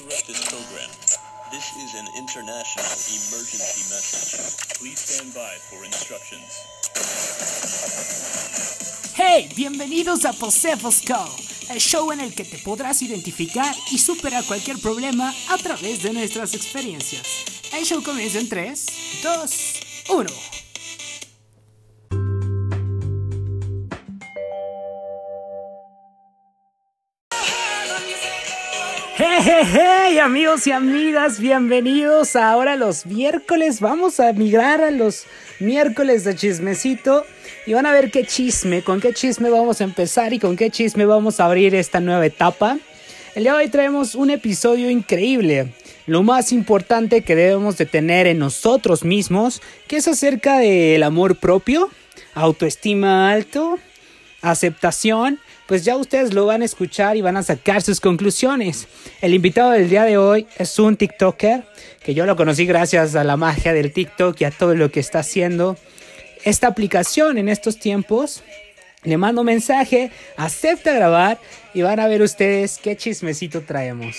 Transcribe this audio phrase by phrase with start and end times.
[0.00, 0.90] interrupt this program.
[1.50, 4.78] This is an international emergency message.
[4.78, 6.64] Please stand by for instructions.
[9.14, 11.02] Hey, bienvenidos a Posefos
[11.68, 16.12] el show en el que te podrás identificar y superar cualquier problema a través de
[16.12, 17.44] nuestras experiencias.
[17.72, 18.86] El show comienza en 3,
[19.22, 20.59] 2, 1.
[30.10, 33.80] Hey, amigos y amigas, bienvenidos ahora los miércoles.
[33.80, 35.24] Vamos a migrar a los
[35.60, 37.24] miércoles de chismecito
[37.64, 40.68] y van a ver qué chisme, con qué chisme vamos a empezar y con qué
[40.70, 42.78] chisme vamos a abrir esta nueva etapa.
[43.36, 45.68] El día de hoy traemos un episodio increíble,
[46.06, 51.36] lo más importante que debemos de tener en nosotros mismos, que es acerca del amor
[51.36, 51.88] propio,
[52.34, 53.78] autoestima alto,
[54.42, 55.38] aceptación
[55.70, 58.88] pues ya ustedes lo van a escuchar y van a sacar sus conclusiones.
[59.20, 61.62] El invitado del día de hoy es un TikToker
[62.02, 64.98] que yo lo conocí gracias a la magia del TikTok y a todo lo que
[64.98, 65.76] está haciendo
[66.42, 68.42] esta aplicación en estos tiempos.
[69.04, 71.38] Le mando mensaje, acepta grabar
[71.72, 74.16] y van a ver ustedes qué chismecito traemos.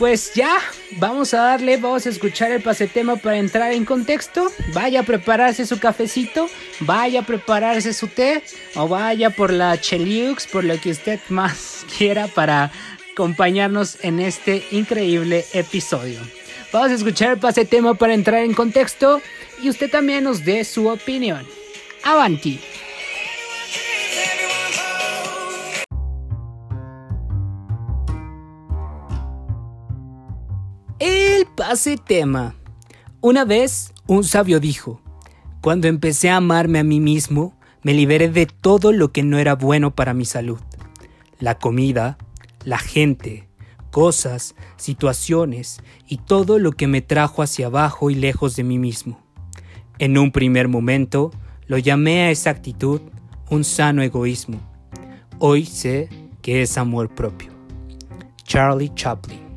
[0.00, 0.56] Pues ya,
[0.92, 4.50] vamos a darle, vamos a escuchar el pasetema para entrar en contexto.
[4.72, 6.48] Vaya a prepararse su cafecito,
[6.80, 8.42] vaya a prepararse su té
[8.76, 12.72] o vaya por la cheliux, por lo que usted más quiera para
[13.12, 16.18] acompañarnos en este increíble episodio.
[16.72, 19.20] Vamos a escuchar el pasetema para entrar en contexto
[19.62, 21.46] y usted también nos dé su opinión.
[22.04, 22.58] Avanti.
[32.04, 32.56] Tema.
[33.20, 35.00] Una vez un sabio dijo,
[35.60, 39.54] cuando empecé a amarme a mí mismo, me liberé de todo lo que no era
[39.54, 40.58] bueno para mi salud.
[41.38, 42.18] La comida,
[42.64, 43.48] la gente,
[43.92, 49.20] cosas, situaciones y todo lo que me trajo hacia abajo y lejos de mí mismo.
[50.00, 51.30] En un primer momento
[51.68, 53.00] lo llamé a esa actitud
[53.48, 54.60] un sano egoísmo.
[55.38, 56.08] Hoy sé
[56.42, 57.52] que es amor propio.
[58.42, 59.49] Charlie Chaplin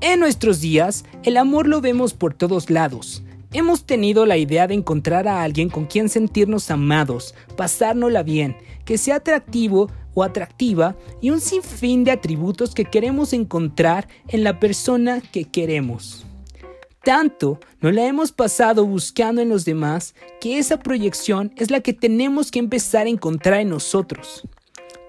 [0.00, 3.22] en nuestros días, el amor lo vemos por todos lados.
[3.52, 8.98] Hemos tenido la idea de encontrar a alguien con quien sentirnos amados, pasárnosla bien, que
[8.98, 15.20] sea atractivo o atractiva y un sinfín de atributos que queremos encontrar en la persona
[15.20, 16.26] que queremos.
[17.02, 21.92] Tanto nos la hemos pasado buscando en los demás que esa proyección es la que
[21.92, 24.42] tenemos que empezar a encontrar en nosotros.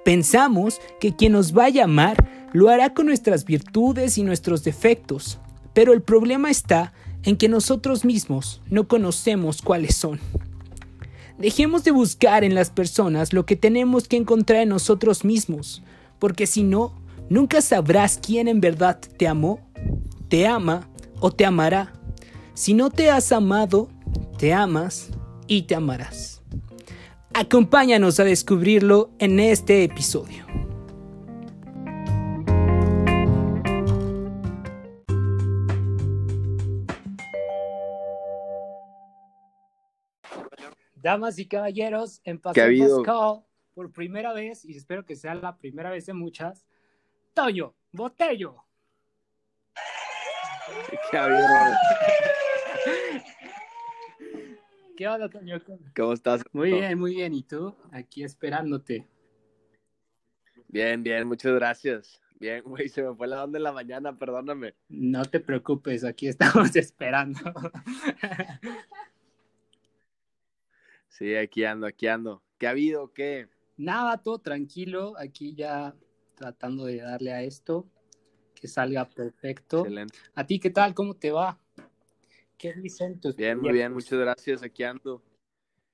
[0.05, 5.40] Pensamos que quien nos vaya a amar lo hará con nuestras virtudes y nuestros defectos,
[5.74, 6.94] pero el problema está
[7.24, 10.19] en que nosotros mismos no conocemos cuáles son.
[11.38, 15.84] Dejemos de buscar en las personas lo que tenemos que encontrar en nosotros mismos,
[16.19, 16.94] porque si no,
[17.30, 19.59] nunca sabrás quién en verdad te amó,
[20.29, 21.94] te ama o te amará.
[22.53, 23.90] Si no te has amado,
[24.38, 25.09] te amas
[25.47, 26.41] y te amarás.
[27.34, 30.47] Acompáñanos a descubrirlo en este episodio.
[41.07, 43.41] Damas y caballeros, en Paseo Call,
[43.73, 46.68] por primera vez, y espero que sea la primera vez de muchas,
[47.34, 48.57] Toño Botello.
[51.09, 51.29] ¿Qué, ha
[54.97, 55.62] ¿Qué onda, Toño?
[55.96, 56.44] ¿Cómo estás?
[56.51, 57.34] Muy bien, muy bien.
[57.34, 57.73] ¿Y tú?
[57.94, 59.07] Aquí esperándote.
[60.67, 62.22] Bien, bien, muchas gracias.
[62.38, 64.75] Bien, güey, se me fue la onda en la mañana, perdóname.
[64.90, 67.40] No te preocupes, aquí estamos esperando.
[71.17, 72.44] Sí, aquí ando, aquí ando.
[72.59, 73.11] ¿Qué ha habido?
[73.11, 73.47] ¿Qué?
[73.75, 75.16] Nada, todo tranquilo.
[75.17, 75.95] Aquí ya
[76.35, 77.89] tratando de darle a esto,
[78.53, 79.79] que salga perfecto.
[79.79, 80.16] Excelente.
[80.35, 80.94] ¿A ti qué tal?
[80.94, 81.59] ¿Cómo te va?
[82.55, 84.61] ¿Qué dicen tus Bien, muy bien, muchas gracias.
[84.61, 85.23] Aquí ando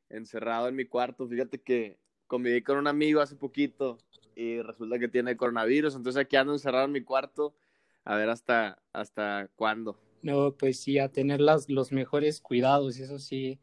[0.09, 1.25] encerrado en mi cuarto.
[1.25, 1.97] Fíjate que
[2.28, 4.00] conviví con un amigo hace poquito
[4.35, 7.55] y resulta que tiene coronavirus, entonces aquí ando encerrado en mi cuarto
[8.03, 9.97] a ver hasta, hasta cuándo.
[10.22, 13.61] No, pues sí, a tener las, los mejores cuidados, eso sí,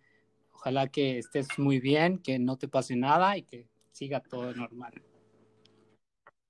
[0.61, 4.93] Ojalá que estés muy bien, que no te pase nada y que siga todo normal.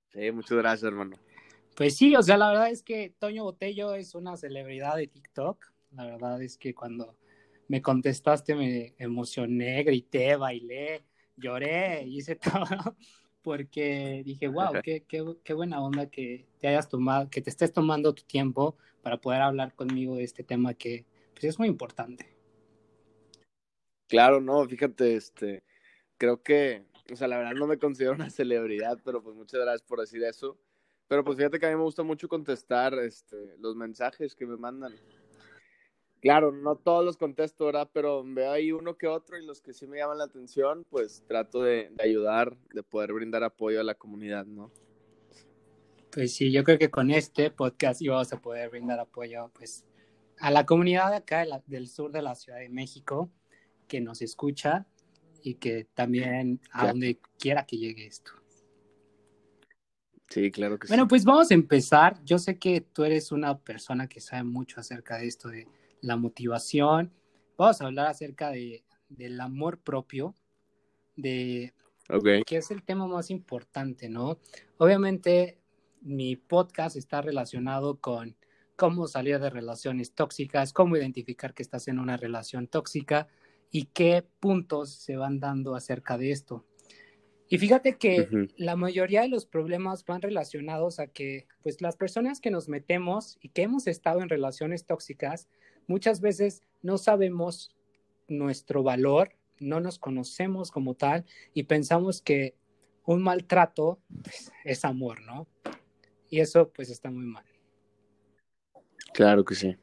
[0.09, 1.15] Sí, muchas gracias, hermano.
[1.77, 5.65] Pues sí, o sea, la verdad es que Toño Botello es una celebridad de TikTok.
[5.91, 7.15] La verdad es que cuando
[7.69, 11.05] me contestaste me emocioné, grité, bailé,
[11.37, 12.97] lloré, hice todo,
[13.41, 17.71] porque dije, wow, qué, qué, qué buena onda que te hayas tomado, que te estés
[17.71, 22.40] tomando tu tiempo para poder hablar conmigo de este tema que pues, es muy importante.
[24.11, 25.63] Claro, no, fíjate, este,
[26.17, 29.83] creo que, o sea, la verdad no me considero una celebridad, pero pues muchas gracias
[29.83, 30.57] por decir eso.
[31.07, 34.57] Pero pues fíjate que a mí me gusta mucho contestar este, los mensajes que me
[34.57, 34.93] mandan.
[36.21, 37.89] Claro, no todos los contesto, ¿verdad?
[37.93, 41.23] Pero veo ahí uno que otro y los que sí me llaman la atención, pues
[41.25, 44.73] trato de, ayudar, de poder brindar apoyo a la comunidad, ¿no?
[46.11, 49.85] Pues sí, yo creo que con este podcast íbamos a poder brindar apoyo pues
[50.37, 53.31] a la comunidad de acá de la- del sur de la Ciudad de México
[53.91, 54.85] que nos escucha
[55.43, 58.31] y que también a donde quiera que llegue esto.
[60.29, 61.09] Sí, claro que Bueno, sí.
[61.09, 62.23] pues vamos a empezar.
[62.23, 65.67] Yo sé que tú eres una persona que sabe mucho acerca de esto de
[65.99, 67.11] la motivación.
[67.57, 70.35] Vamos a hablar acerca de, del amor propio,
[71.17, 71.73] de
[72.45, 74.39] que es el tema más importante, ¿no?
[74.77, 75.59] Obviamente,
[75.99, 78.37] mi podcast está relacionado con
[78.77, 83.27] cómo salir de relaciones tóxicas, cómo identificar que estás en una relación tóxica
[83.71, 86.65] y qué puntos se van dando acerca de esto.
[87.47, 92.39] Y fíjate que la mayoría de los problemas van relacionados a que, pues, las personas
[92.39, 95.49] que nos metemos y que hemos estado en relaciones tóxicas,
[95.85, 97.75] muchas veces no sabemos
[98.29, 102.55] nuestro valor, no nos conocemos como tal y pensamos que
[103.05, 105.47] un maltrato pues, es amor, ¿no?
[106.29, 107.45] Y eso pues está muy mal.
[109.13, 109.75] claro que sí.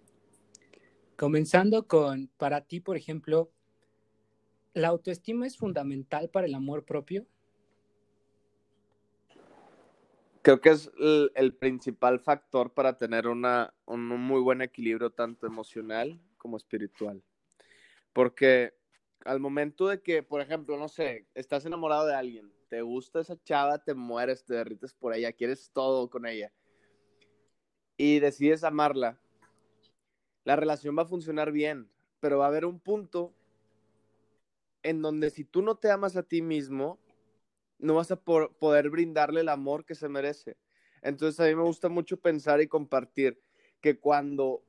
[1.16, 3.52] Comenzando con, para ti, por ejemplo,
[4.78, 7.26] ¿la autoestima es fundamental para el amor propio?
[10.42, 10.90] Creo que es
[11.34, 17.22] el, principal factor para tener una, un, un muy buen equilibrio tanto emocional como espiritual.
[18.12, 18.72] Porque
[19.24, 23.36] al momento de que, por ejemplo, no sé, estás enamorado de alguien, te gusta esa
[23.42, 26.52] chava, te mueres, te derrites por ella, quieres todo con ella
[27.98, 29.20] y decides amarla,
[30.44, 31.90] la relación va a funcionar bien,
[32.20, 33.34] pero va a haber un punto
[34.82, 36.98] en donde si tú no te amas a ti mismo,
[37.78, 40.56] no vas a poder brindarle el amor que se merece.
[41.02, 43.40] Entonces a mí me gusta mucho pensar y compartir
[43.80, 44.62] que cuando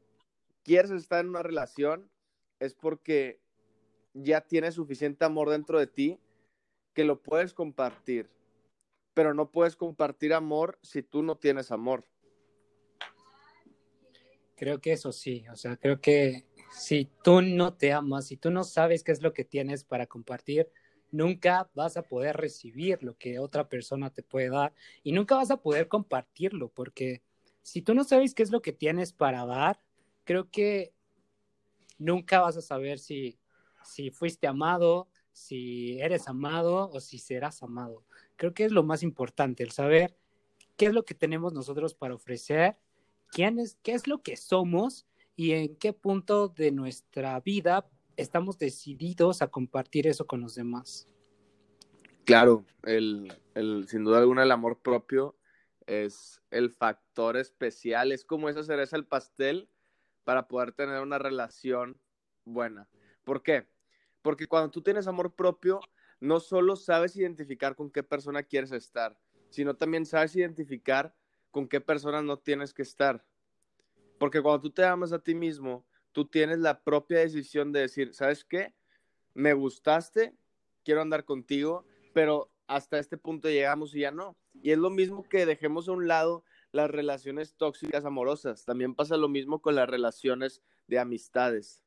[0.63, 2.09] quieres estar en una relación
[2.59, 3.39] es porque
[4.13, 6.19] ya tienes suficiente amor dentro de ti
[6.93, 8.29] que lo puedes compartir,
[9.13, 12.05] pero no puedes compartir amor si tú no tienes amor.
[14.55, 18.51] Creo que eso sí, o sea, creo que si tú no te amas, si tú
[18.51, 20.69] no sabes qué es lo que tienes para compartir,
[21.11, 24.73] nunca vas a poder recibir lo que otra persona te puede dar
[25.03, 27.23] y nunca vas a poder compartirlo, porque
[27.61, 29.79] si tú no sabes qué es lo que tienes para dar,
[30.23, 30.93] creo que
[31.97, 33.39] nunca vas a saber si,
[33.83, 38.03] si fuiste amado, si eres amado o si serás amado.
[38.35, 40.15] Creo que es lo más importante, el saber
[40.77, 42.77] qué es lo que tenemos nosotros para ofrecer,
[43.31, 45.05] quién es, qué es lo que somos
[45.39, 51.07] y en qué punto de nuestra vida estamos decididos a compartir eso con los demás.
[52.25, 55.37] Claro, el, el, sin duda alguna el amor propio
[55.87, 59.69] es el factor especial, es como esa cereza el pastel
[60.25, 62.01] para poder tener una relación
[62.43, 62.89] buena.
[63.23, 63.65] ¿Por qué?
[64.21, 65.79] Porque cuando tú tienes amor propio,
[66.19, 69.17] no solo sabes identificar con qué persona quieres estar,
[69.51, 71.15] sino también sabes identificar
[71.49, 73.23] con qué persona no tienes que estar.
[74.19, 78.13] Porque cuando tú te amas a ti mismo, tú tienes la propia decisión de decir,
[78.13, 78.75] ¿sabes qué?
[79.33, 80.35] Me gustaste,
[80.83, 84.37] quiero andar contigo, pero hasta este punto llegamos y ya no.
[84.61, 88.65] Y es lo mismo que dejemos a un lado las relaciones tóxicas amorosas.
[88.65, 91.83] También pasa lo mismo con las relaciones de amistades.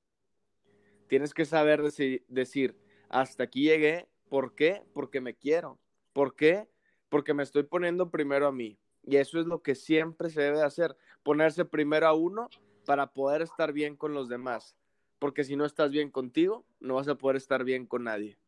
[1.08, 2.76] Tienes que saber deci decir,
[3.10, 4.82] hasta aquí llegué, ¿por qué?
[4.94, 5.78] Porque me quiero.
[6.12, 6.68] ¿Por qué?
[7.10, 8.78] Porque me estoy poniendo primero a mí.
[9.04, 12.48] Y eso es lo que siempre se debe hacer, ponerse primero a uno
[12.86, 14.76] para poder estar bien con los demás.
[15.18, 18.38] Porque si no estás bien contigo, no vas a poder estar bien con nadie.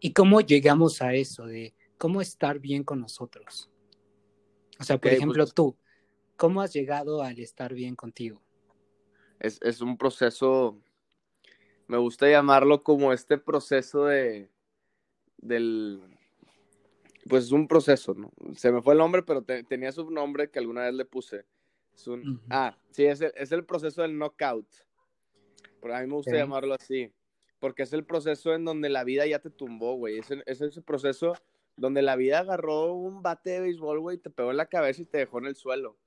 [0.00, 3.70] ¿Y cómo llegamos a eso de cómo estar bien con nosotros?
[4.78, 5.76] O sea, por Ok, ejemplo, pues- tú,
[6.36, 8.40] ¿cómo has llegado al estar bien contigo?
[9.40, 10.78] Es, es un proceso,
[11.86, 14.48] me gusta llamarlo como este proceso de,
[15.38, 16.00] del,
[17.28, 18.32] pues es un proceso, ¿no?
[18.54, 21.46] Se me fue el nombre, pero te- tenía su nombre que alguna vez le puse.
[21.94, 22.40] Es un, Ujú.
[22.50, 24.66] Ah, sí, es el, es el proceso del knockout.
[25.80, 27.12] Pero a mí me gusta llamarlo así,
[27.58, 30.18] porque es el proceso en donde la vida ya te tumbó, güey.
[30.18, 31.34] Es, es ese proceso
[31.76, 35.06] donde la vida agarró un bate de béisbol, güey, te pegó en la cabeza y
[35.06, 35.98] te dejó en el suelo.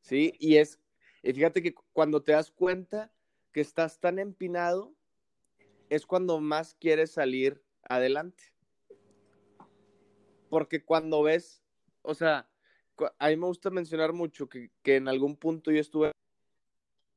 [0.00, 0.32] ¿Sí?
[0.38, 0.78] Y es,
[1.22, 3.12] y fíjate que cuando te das cuenta
[3.52, 4.94] que estás tan empinado,
[5.88, 8.44] es cuando más quieres salir adelante.
[10.48, 11.62] Porque cuando ves,
[12.02, 12.48] o sea,
[13.18, 16.12] a mí me gusta mencionar mucho que, que en algún punto yo estuve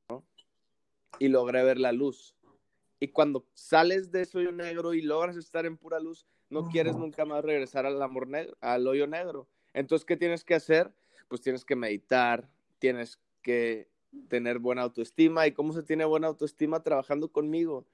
[0.08, 0.24] ¿no?
[1.18, 2.34] y logré ver la luz.
[3.00, 6.94] Y cuando sales de ese hoyo negro y logras estar en pura luz, no quieres
[6.94, 9.48] nunca más regresar al amor negro, al hoyo negro.
[9.74, 10.92] Entonces, ¿qué tienes que hacer?
[11.28, 12.48] Pues tienes que meditar,
[12.78, 13.88] tienes que
[14.28, 15.46] tener buena autoestima.
[15.46, 16.82] ¿Y cómo se tiene buena autoestima?
[16.82, 17.86] Trabajando conmigo,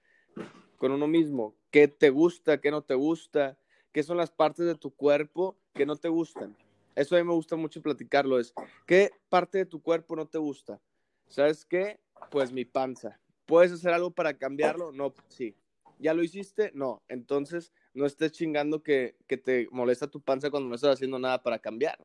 [0.76, 1.54] con uno mismo.
[1.70, 2.60] ¿Qué te gusta?
[2.60, 3.56] ¿Qué no te gusta?
[3.92, 6.56] ¿Qué son las partes de tu cuerpo que no te gustan?
[6.94, 8.38] Eso a mí me gusta mucho platicarlo.
[8.38, 8.52] Es,
[8.86, 10.80] ¿qué parte de tu cuerpo no te gusta?
[11.28, 12.00] ¿Sabes qué?
[12.30, 13.20] Pues mi panza.
[13.46, 14.92] ¿Puedes hacer algo para cambiarlo?
[14.92, 15.54] No, sí.
[15.98, 16.70] ¿Ya lo hiciste?
[16.74, 17.02] No.
[17.08, 21.42] Entonces, no estés chingando que, que te molesta tu panza cuando no estás haciendo nada
[21.42, 21.98] para cambiar.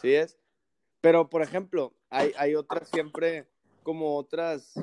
[0.00, 0.38] ¿Sí es?
[1.00, 3.46] Pero, por ejemplo, hay, hay otras siempre,
[3.82, 4.74] como otras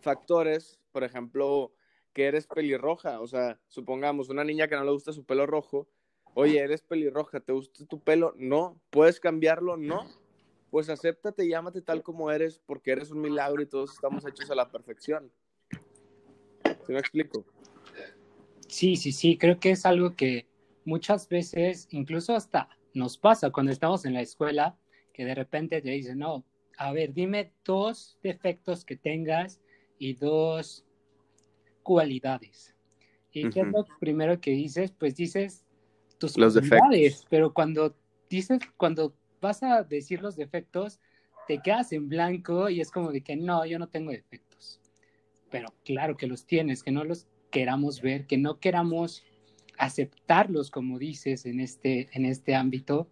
[0.00, 1.72] factores, por ejemplo,
[2.14, 5.88] que eres pelirroja, o sea, supongamos una niña que no le gusta su pelo rojo,
[6.34, 8.32] oye, eres pelirroja, ¿te gusta tu pelo?
[8.36, 9.76] No, ¿puedes cambiarlo?
[9.76, 10.06] No,
[10.70, 14.54] pues acéptate, llámate tal como eres, porque eres un milagro y todos estamos hechos a
[14.54, 15.30] la perfección.
[16.86, 17.44] ¿Sí me explico?
[18.68, 20.46] Sí, sí, sí, creo que es algo que
[20.84, 24.78] muchas veces, incluso hasta nos pasa cuando estamos en la escuela,
[25.12, 26.44] que de repente te dicen, no,
[26.76, 29.60] a ver, dime dos defectos que tengas
[29.98, 30.84] y dos
[31.84, 32.74] cualidades.
[33.30, 34.90] ¿Y qué es lo primero que dices?
[34.90, 35.64] Pues dices
[36.18, 37.94] tus los cualidades, pero cuando
[38.28, 40.98] dices, cuando vas a decir los defectos,
[41.46, 44.80] te quedas en blanco y es como de que no, yo no tengo defectos.
[45.50, 49.24] Pero claro que los tienes, que no los queramos ver, que no queramos
[49.78, 53.08] aceptarlos, como dices, en este, en este ámbito.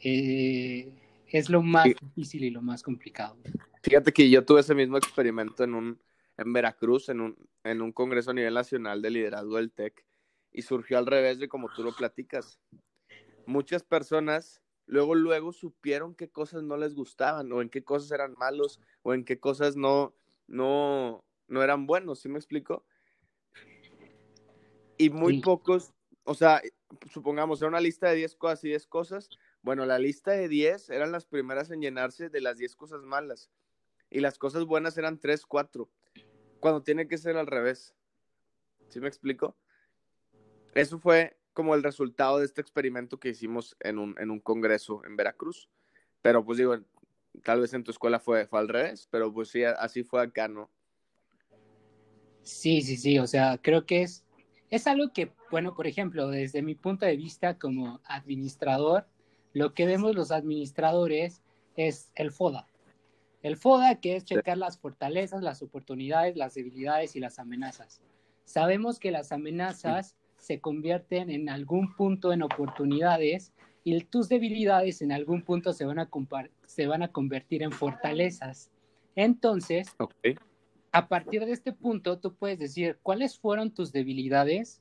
[0.00, 0.92] Eh,
[1.28, 3.36] es lo más difícil y lo más complicado.
[3.82, 5.98] Fíjate que yo tuve ese mismo experimento en un
[6.36, 10.04] en Veracruz, en un, en un congreso a nivel nacional de liderazgo del TEC,
[10.52, 12.60] y surgió al revés de como tú lo platicas.
[13.46, 18.34] Muchas personas luego, luego supieron qué cosas no les gustaban, o en qué cosas eran
[18.38, 20.14] malos, o en qué cosas no,
[20.46, 22.84] no, no eran buenos, ¿sí me explico?
[24.96, 25.92] Y muy pocos,
[26.24, 26.62] o sea,
[27.10, 29.28] supongamos, era una lista de 10 cosas y 10 cosas,
[29.62, 33.50] bueno, la lista de 10 eran las primeras en llenarse de las 10 cosas malas.
[34.10, 35.90] Y las cosas buenas eran 3, 4.
[36.64, 37.94] Cuando tiene que ser al revés.
[38.88, 39.54] ¿Sí me explico?
[40.74, 45.04] Eso fue como el resultado de este experimento que hicimos en un, en un congreso
[45.04, 45.68] en Veracruz.
[46.22, 46.78] Pero pues digo,
[47.42, 50.70] tal vez en tu escuela fue, al revés, pero pues sí, así fue acá, ¿no?
[52.44, 54.24] Sí, sí, sí, o sea, creo que es,
[54.70, 59.06] es algo que, bueno, por ejemplo, desde mi punto de vista como administrador,
[59.52, 61.42] lo que vemos los administradores
[61.76, 62.66] es el FODA.
[63.44, 68.00] El FODA, que es checar las fortalezas, las oportunidades, las debilidades y las amenazas.
[68.46, 73.52] Sabemos que las amenazas se convierten en algún punto en oportunidades
[73.84, 76.08] y tus debilidades en algún punto se van a,
[76.64, 78.70] se van a convertir en fortalezas.
[79.14, 79.94] Entonces,
[80.92, 84.80] a partir de este punto, tú puedes decir cuáles fueron tus debilidades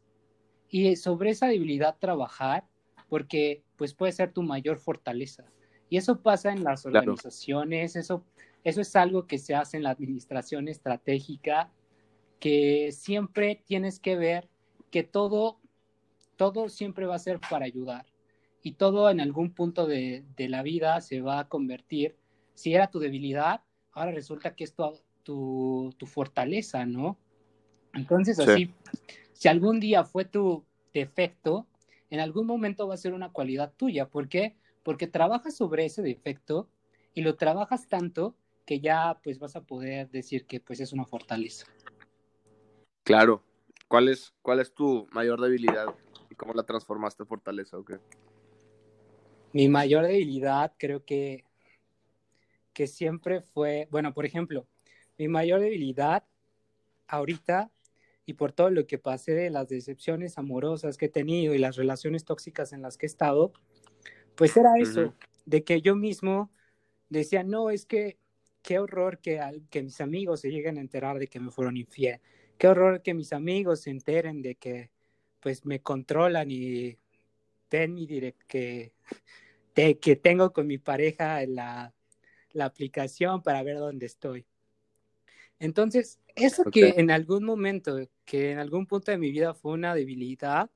[0.70, 2.63] y sobre esa debilidad trabajar
[3.10, 5.43] porque pues puede ser tu mayor fortaleza.
[5.89, 8.24] Y eso pasa en las organizaciones, eso,
[8.63, 11.72] eso es algo que se hace en la administración estratégica,
[12.39, 14.50] que siempre tienes que ver
[14.91, 15.60] que todo,
[16.36, 18.05] todo siempre va a ser para ayudar
[18.63, 22.15] y todo en algún punto de, la vida se va a convertir,
[22.55, 24.74] si era tu debilidad, ahora resulta que es
[25.24, 27.17] tu, tu, fortaleza, ¿no?
[27.93, 28.74] Entonces, así,
[29.34, 31.67] si algún día fue tu defecto,
[32.10, 34.08] en algún momento va a ser una cualidad tuya.
[34.08, 34.55] ¿Por qué?
[34.84, 36.70] Porque trabajas sobre ese defecto
[37.13, 41.05] y lo trabajas tanto que ya pues vas a poder decir que pues es una
[41.05, 41.65] fortaleza.
[43.03, 43.43] Claro.
[43.88, 45.93] ¿Cuál es, cuál es tu mayor debilidad
[46.29, 47.77] y cómo la transformaste en fortaleza?
[47.77, 47.98] Okay?
[49.51, 51.43] Mi mayor debilidad creo que,
[52.74, 54.65] que siempre fue, bueno, por ejemplo,
[55.17, 56.24] mi mayor debilidad
[57.08, 57.72] ahorita
[58.25, 61.75] y por todo lo que pasé de las decepciones amorosas que he tenido y las
[61.75, 63.51] relaciones tóxicas en las que he estado,
[64.36, 65.13] pues era eso,
[65.46, 66.51] de que yo mismo
[67.10, 68.17] decía, no, es que
[68.63, 69.39] qué horror que,
[69.70, 72.20] que mis amigos se lleguen a enterar de que me fueron infiel,
[72.58, 74.89] qué horror que mis amigos se enteren de que
[75.39, 76.98] pues me controlan y
[77.70, 78.93] ven mi direct que,
[79.74, 81.93] que tengo con mi pareja la,
[82.53, 84.46] la aplicación para ver dónde estoy.
[85.60, 89.93] Entonces, eso que en algún momento, que en algún punto de mi vida fue una
[89.93, 90.70] debilidad,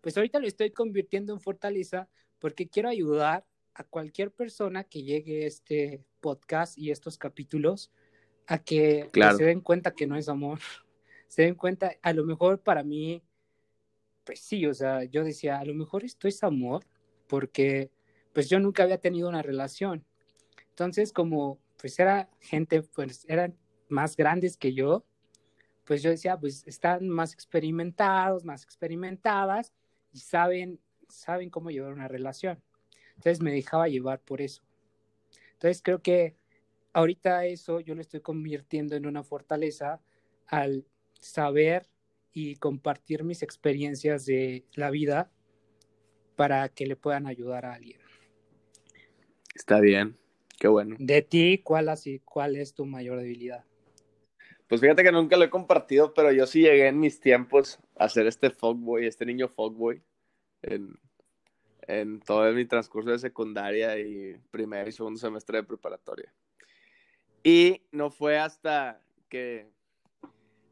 [0.00, 2.08] pues ahorita lo estoy convirtiendo en fortaleza
[2.38, 3.44] porque quiero ayudar
[3.80, 7.90] a cualquier persona que llegue a este podcast y estos capítulos
[8.46, 10.58] a que pues, se den cuenta que no es amor.
[11.28, 13.22] Se den cuenta, a lo mejor para mí,
[14.24, 16.84] pues sí, o sea, yo decía, a lo mejor esto es amor
[17.28, 17.92] porque
[18.32, 20.04] pues yo nunca había tenido una relación.
[20.70, 23.56] Entonces, como pues era gente, pues eran
[23.88, 25.04] más grandes que yo,
[25.84, 29.72] pues yo decía, pues están más experimentados, más experimentadas
[30.12, 32.60] y saben, saben cómo llevar una relación.
[33.20, 34.62] Entonces me dejaba llevar por eso.
[35.52, 36.36] Entonces creo que
[36.94, 40.00] ahorita eso yo lo estoy convirtiendo en una fortaleza
[40.46, 40.86] al
[41.20, 41.86] saber
[42.32, 45.30] y compartir mis experiencias de la vida
[46.34, 48.00] para que le puedan ayudar a alguien.
[49.54, 50.16] Está bien,
[50.58, 50.96] qué bueno.
[50.98, 53.66] De ti, ¿cuál, así, cuál es tu mayor debilidad?
[54.66, 58.08] Pues fíjate que nunca lo he compartido, pero yo sí llegué en mis tiempos a
[58.08, 60.02] ser este fogboy, este niño fogboy,
[60.62, 60.98] en,
[61.90, 66.32] en todo mi transcurso de secundaria y primer y segundo semestre de preparatoria.
[67.42, 69.68] Y no fue hasta que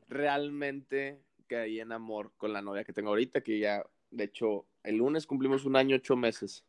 [0.08, 4.96] realmente caí en amor con la novia que tengo ahorita, que ya, de hecho, el
[4.96, 6.64] lunes cumplimos un año, ocho meses.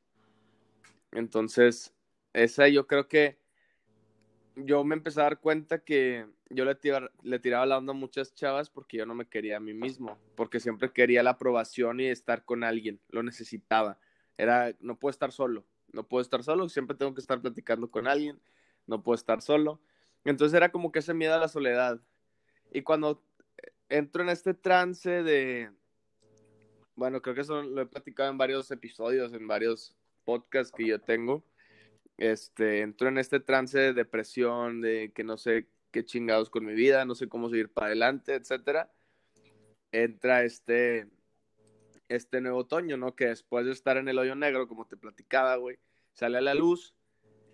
[1.12, 1.94] Entonces,
[2.34, 3.38] esa yo creo que
[4.56, 6.78] yo me empecé a dar cuenta que yo le,
[7.24, 10.18] le tiraba la onda a muchas chavas porque yo no me quería a mí mismo,
[10.36, 14.00] porque siempre quería la aprobación y estar con alguien, lo necesitaba.
[14.40, 18.08] Era, no puedo estar solo, no puedo estar solo, siempre tengo que estar platicando con
[18.08, 18.40] alguien,
[18.88, 19.82] no puedo estar solo.
[20.24, 22.00] Entonces era como que ese miedo a la soledad.
[22.72, 23.22] Y cuando
[23.90, 25.70] entro en este trance de,
[26.96, 29.94] bueno, creo que eso lo he platicado en varios episodios, en varios
[30.24, 31.44] podcasts que yo tengo,
[32.16, 36.76] este, entro en este trance de depresión, de que no sé qué chingados con mi
[36.76, 38.90] vida, no sé cómo seguir para adelante, etcétera.
[39.92, 41.10] Entra este,
[42.10, 43.16] este nuevo otoño, ¿no?
[43.16, 45.80] Que después de estar en el hoyo negro, como te platicaba, güey,
[46.12, 46.94] sale a la luz,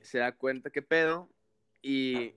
[0.01, 1.29] se da cuenta que pedo
[1.81, 2.33] y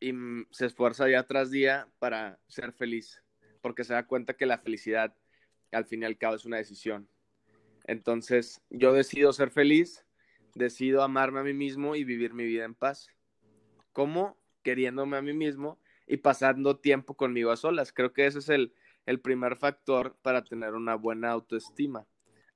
[0.00, 0.12] y
[0.50, 3.22] se esfuerza día tras día para ser feliz,
[3.60, 5.14] porque se da cuenta que la felicidad
[5.72, 7.08] al fin y al cabo es una decisión.
[7.84, 10.04] Entonces, yo decido ser feliz,
[10.54, 13.08] decido amarme a mí mismo y vivir mi vida en paz.
[13.92, 14.38] ¿Cómo?
[14.62, 17.92] Queriéndome a mí mismo y pasando tiempo conmigo a solas.
[17.92, 18.74] Creo que ese es el,
[19.06, 22.06] el primer factor para tener una buena autoestima,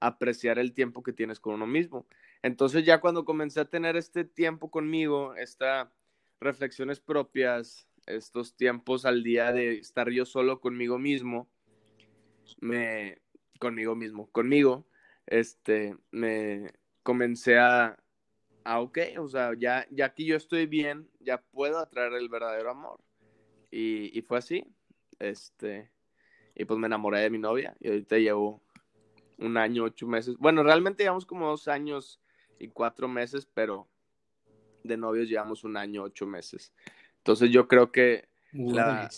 [0.00, 2.07] apreciar el tiempo que tienes con uno mismo.
[2.42, 5.92] Entonces ya cuando comencé a tener este tiempo conmigo, esta
[6.40, 11.49] reflexiones propias, estos tiempos al día de estar yo solo conmigo mismo,
[12.60, 13.21] me,
[13.58, 14.86] conmigo mismo, conmigo,
[15.26, 18.02] este, me comencé a,
[18.65, 22.71] a ok, o sea, ya, ya que yo estoy bien, ya puedo atraer el verdadero
[22.71, 23.00] amor.
[23.71, 24.65] Y, y fue así,
[25.21, 25.91] este,
[26.60, 28.60] y pues me enamoré de mi novia y ahorita llevo
[29.38, 30.36] un año, ocho meses.
[30.36, 32.20] Bueno, realmente llevamos como dos años
[32.58, 33.88] y cuatro meses, pero
[34.84, 36.75] de novios llevamos un año, ocho meses.
[37.16, 39.08] Entonces yo creo que la,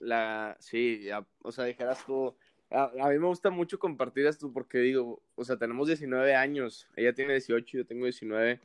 [0.00, 1.08] la, sí,
[1.40, 2.36] o sea, dijeras tú,
[2.70, 7.14] a, mí me gusta mucho compartir esto porque digo, o sea, tenemos 19 años, ella
[7.14, 8.60] tiene 18, yo tengo 19,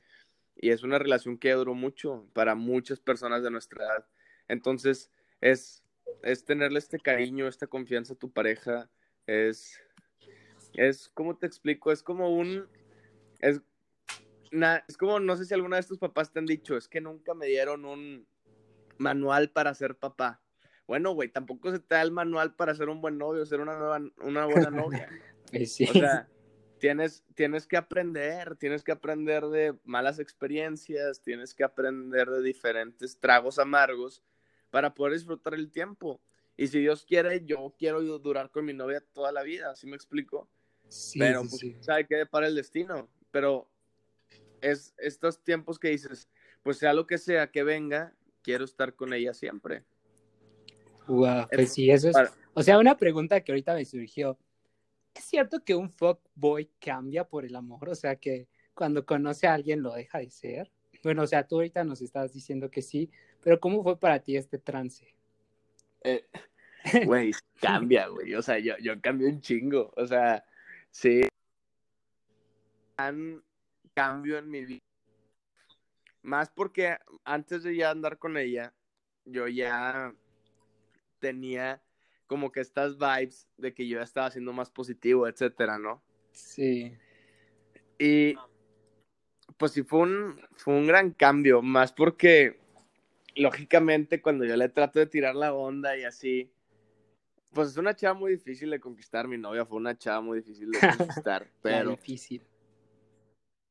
[0.57, 4.05] y es una relación que duró mucho para muchas personas de nuestra edad.
[4.49, 5.82] Entonces, es,
[6.23, 8.89] es tenerle este cariño, esta confianza a tu pareja,
[9.27, 9.79] es,
[10.73, 11.91] es, ¿cómo te explico?
[11.91, 12.67] Es como un,
[13.39, 13.61] es,
[14.87, 17.33] es como, no sé si alguna de tus papás te han dicho, es que nunca
[17.33, 18.25] me dieron un
[18.97, 20.41] manual para ser papá.
[20.87, 23.77] Bueno, güey, tampoco se te da el manual para ser un buen novio, ser una,
[23.77, 25.09] nueva, una buena novia.
[25.55, 26.27] O sea,
[26.79, 33.19] tienes, tienes que aprender, tienes que aprender de malas experiencias, tienes que aprender de diferentes
[33.19, 34.23] tragos amargos
[34.73, 36.19] para poder disfrutar el tiempo.
[36.57, 39.95] Y si Dios quiere, yo quiero durar con mi novia toda la vida, ¿así me
[39.95, 40.49] explico?
[40.87, 43.07] Sí, Pero, pues, ¿sabe qué para el destino?
[43.29, 43.69] Pero
[44.61, 46.27] es estos tiempos que dices,
[46.63, 49.83] pues sea lo que sea que venga, quiero estar con ella siempre.
[51.05, 52.15] Wow, pues sí, eso es.
[52.55, 54.39] O sea, una pregunta que ahorita me surgió.
[55.13, 57.89] ¿Es cierto que un fuckboy cambia por el amor?
[57.89, 60.71] O sea, que cuando conoce a alguien lo deja de ser.
[61.03, 63.11] Bueno, o sea, tú ahorita nos estás diciendo que sí,
[63.43, 65.13] pero ¿cómo fue para ti este trance?
[66.01, 66.25] Eh,
[67.05, 68.33] güey, cambia, güey.
[68.35, 69.91] O sea, yo, yo cambio un chingo.
[69.95, 70.45] O sea,
[70.91, 71.27] sí.
[72.97, 73.43] Han
[73.93, 74.81] cambio en mi vida.
[76.21, 78.73] Más porque antes de ya andar con ella,
[79.25, 80.13] yo ya
[81.19, 81.81] tenía
[82.27, 86.01] como que estas vibes de que yo ya estaba siendo más positivo, etcétera, ¿no?
[86.31, 86.97] Sí.
[87.99, 88.35] Y
[89.57, 92.62] pues sí fue un, fue un gran cambio, más porque
[93.35, 96.51] lógicamente cuando yo le trato de tirar la onda y así,
[97.53, 100.71] pues es una chava muy difícil de conquistar, mi novia fue una chava muy difícil
[100.71, 101.91] de conquistar, pero...
[101.91, 102.41] difícil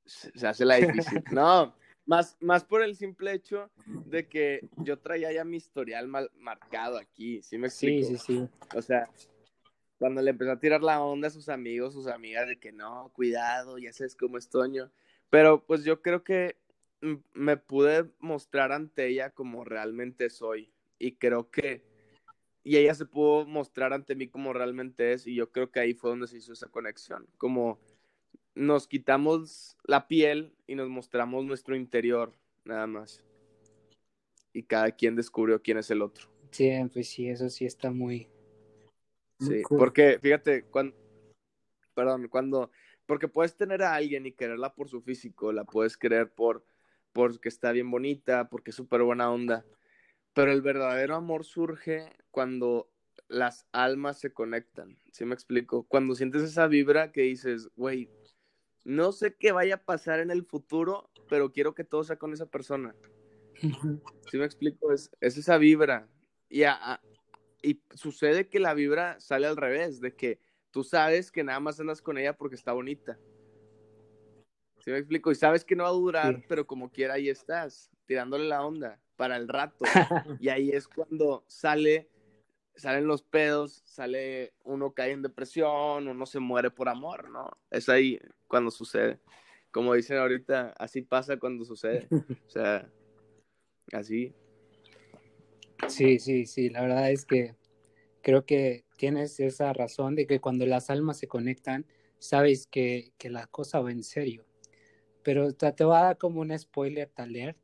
[0.05, 1.22] se hace la difícil.
[1.33, 1.75] No,
[2.07, 6.98] más, más por el simple hecho de que yo traía ya mi historial mal marcado
[6.98, 8.09] aquí, ¿sí me explico?
[8.09, 8.48] Sí, sí, sí.
[8.77, 9.09] O sea,
[9.98, 13.11] cuando le empezó a tirar la onda a sus amigos, sus amigas, de que no,
[13.14, 14.90] cuidado, ya sabes cómo es Toño.
[15.31, 16.57] Pero pues yo creo que
[17.34, 20.72] me pude mostrar ante ella como realmente soy.
[20.98, 21.84] Y creo que,
[22.62, 25.26] y ella se pudo mostrar ante mí como realmente es.
[25.26, 27.26] Y yo creo que ahí fue donde se hizo esa conexión.
[27.36, 27.80] Como
[28.54, 32.32] nos quitamos la piel y nos mostramos nuestro interior,
[32.64, 33.24] nada más.
[34.52, 36.28] Y cada quien descubrió quién es el otro.
[36.50, 38.28] Sí, pues sí, eso sí está muy...
[39.40, 39.78] Sí, cool.
[39.78, 40.94] porque fíjate, cuando,
[41.94, 42.70] perdón, cuando,
[43.06, 46.64] porque puedes tener a alguien y quererla por su físico, la puedes querer por,
[47.12, 49.64] porque está bien bonita, porque es súper buena onda,
[50.35, 52.90] pero el verdadero amor surge cuando
[53.29, 55.85] las almas se conectan, ¿sí me explico?
[55.85, 58.11] Cuando sientes esa vibra que dices, güey,
[58.85, 62.33] no sé qué vaya a pasar en el futuro, pero quiero que todo sea con
[62.33, 62.94] esa persona.
[64.31, 64.92] ¿Sí me explico?
[64.92, 66.09] Es, es esa vibra.
[66.48, 67.01] Y, a- a-
[67.62, 71.79] y sucede que la vibra sale al revés, de que tú sabes que nada más
[71.81, 73.18] andas con ella porque está bonita.
[74.84, 75.30] ¿Sí me explico?
[75.30, 76.44] Y sabes que no va a durar, Sí.
[76.48, 79.84] pero como quiera ahí estás, tirándole la onda para el rato.
[80.40, 82.08] y ahí es cuando sale,
[82.74, 87.48] salen los pedos, sale, uno cae en depresión, uno se muere por amor, ¿no?
[87.70, 88.18] Es ahí
[88.48, 89.20] cuando sucede.
[89.70, 92.08] Como dicen ahorita, así pasa cuando sucede.
[92.46, 92.90] O sea,
[93.92, 94.34] así.
[95.86, 97.54] Sí, sí, sí, la verdad es que
[98.20, 101.86] creo que tienes esa razón de que cuando las almas se conectan,
[102.18, 104.44] sabes que, que la cosa va en serio.
[105.22, 107.58] Pero te, voy a dar como un spoiler alert.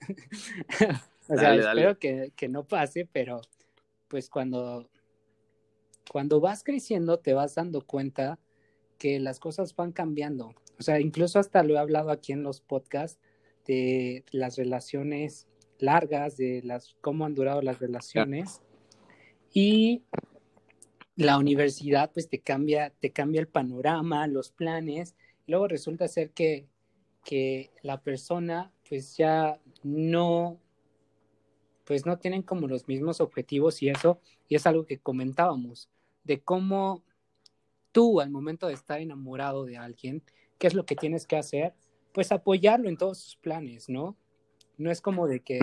[1.28, 1.60] o sea, dale.
[1.60, 3.40] espero que, que no pase, pero
[4.08, 4.88] pues cuando,
[6.10, 8.38] cuando vas creciendo te vas dando cuenta
[8.98, 10.54] que las cosas van cambiando.
[10.78, 13.20] O sea, incluso hasta lo he hablado aquí en los podcasts
[13.66, 15.46] de las relaciones
[15.78, 18.62] largas, de las cómo han durado las relaciones.
[19.52, 20.02] Y
[21.16, 25.14] la universidad pues te cambia, te cambia el panorama, los planes.
[25.46, 26.66] Luego resulta ser que,
[27.24, 30.60] que la persona pues ya no
[31.84, 35.90] pues no tienen como los mismos objetivos y eso, y es algo que comentábamos,
[36.24, 37.04] de cómo
[37.92, 40.22] tú al momento de estar enamorado de alguien,
[40.58, 41.74] ¿qué es lo que tienes que hacer?
[42.12, 44.16] Pues apoyarlo en todos sus planes, ¿no?
[44.78, 45.58] No es como de que,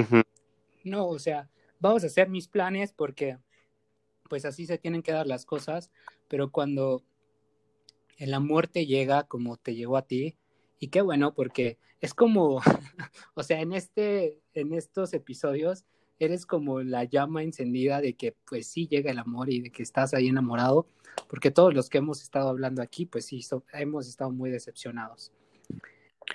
[0.84, 3.38] no, o sea, vamos a hacer mis planes porque
[4.30, 5.92] pues así se tienen que dar las cosas,
[6.30, 7.04] pero cuando
[8.18, 10.38] el amor te llega como te llegó a ti,
[10.82, 12.56] y qué bueno, porque es como,
[13.36, 15.86] o sea, en este, en estos episodios,
[16.18, 19.84] eres como la llama encendida de que pues sí llega el amor y de que
[19.84, 20.88] estás ahí enamorado,
[21.30, 25.32] porque todos los que hemos estado hablando aquí, pues sí, so- hemos estado muy decepcionados.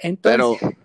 [0.00, 0.76] Entonces, Pero,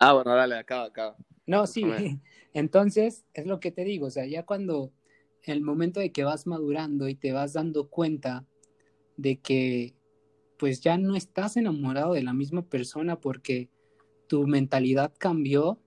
[0.00, 1.16] ah, bueno, dale, acaba, acaba.
[1.46, 1.82] no, sí.
[2.54, 4.90] Entonces, es lo que te digo, o sea, ya cuando
[5.42, 8.44] el momento de que vas madurando y te vas dando cuenta
[9.16, 9.95] de que
[10.58, 13.68] pues ya no estás enamorado de la misma persona porque
[14.28, 15.78] tu mentalidad cambió,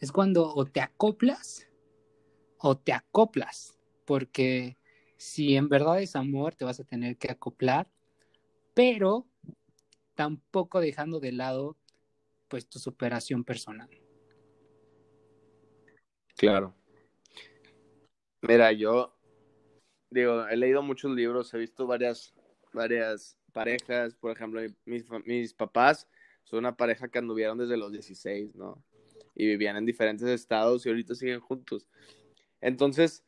[0.00, 1.68] es cuando o te acoplas
[2.58, 4.76] o te acoplas, porque
[5.16, 7.90] si en verdad es amor, te vas a tener que acoplar,
[8.74, 9.26] pero
[10.14, 11.76] tampoco dejando de lado
[12.48, 13.88] pues tu superación personal.
[16.36, 16.74] Claro.
[18.42, 19.16] Mira, yo
[20.10, 22.34] digo, he leído muchos libros, he visto varias,
[22.72, 26.06] varias parejas, por ejemplo, mi- mis, mis papás
[26.42, 28.82] son una pareja que anduvieron desde los 16, ¿no?
[29.34, 31.86] Y vivían en diferentes estados y ahorita siguen juntos.
[32.60, 33.24] Entonces,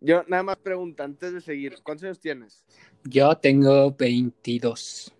[0.00, 2.64] yo nada más pregunto, antes de seguir, ¿cuántos años tienes?
[3.04, 5.14] Yo tengo 22.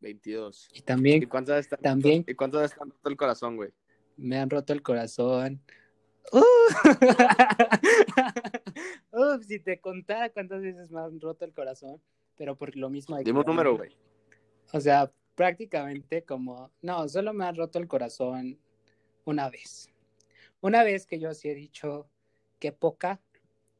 [0.00, 0.68] 22.
[0.72, 2.24] Y ¿Y también cuántas veces También.
[2.26, 3.70] ¿Y cuántas veces te han roto el corazón, güey?
[4.16, 5.60] me han roto el corazón.
[6.32, 6.40] ¡Uh!
[9.12, 12.00] Uf, si te contara cuántas veces me han roto el corazón,
[12.36, 13.16] pero por lo mismo.
[13.16, 13.96] que- Dime un número, güey.
[14.72, 18.58] O sea, prácticamente como, no, solo me han roto el corazón
[19.24, 19.88] una vez.
[20.60, 22.08] Una vez que yo sí he dicho,
[22.58, 23.20] qué poca,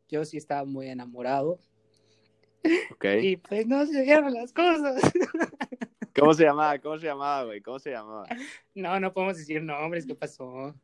[0.08, 1.58] yo sí estaba muy enamorado
[2.92, 3.04] Ok.
[3.22, 5.00] y pues no se dieron las cosas.
[6.14, 6.78] ¿Cómo se llamaba?
[6.78, 7.60] ¿Cómo se llamaba, güey?
[7.60, 8.26] ¿Cómo se llamaba?
[8.74, 10.74] No, no podemos decir nombres, ¿qué pasó?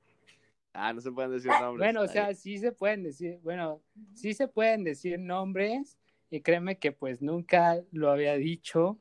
[0.73, 1.79] Ah, no se pueden decir nombres.
[1.79, 3.81] Bueno, o sea, sí se pueden decir, bueno,
[4.15, 5.99] sí se pueden decir nombres
[6.31, 8.99] y créeme que pues nunca lo había dicho,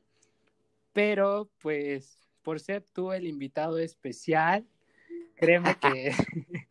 [0.92, 4.66] pero pues por ser tú el invitado especial,
[5.36, 6.12] créeme que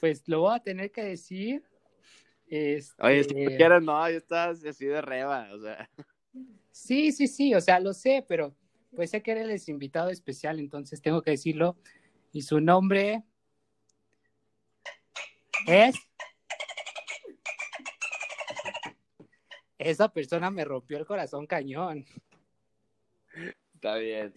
[0.00, 1.62] pues lo voy a tener que decir.
[2.46, 5.88] Este, Oye, si no quieres, no, ya estás así de reba, o sea.
[6.70, 8.54] Sí, sí, sí, o sea, lo sé, pero
[8.94, 11.76] pues sé que eres el invitado especial, entonces tengo que decirlo.
[12.32, 13.22] Y su nombre
[15.66, 15.96] es...
[19.78, 22.04] Esa persona me rompió el corazón cañón.
[23.74, 24.32] Está bien.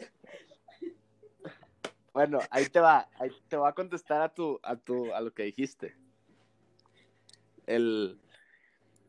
[2.13, 5.31] Bueno, ahí te va, ahí te voy a contestar a tu, a tu, a lo
[5.31, 5.95] que dijiste.
[7.67, 8.19] El,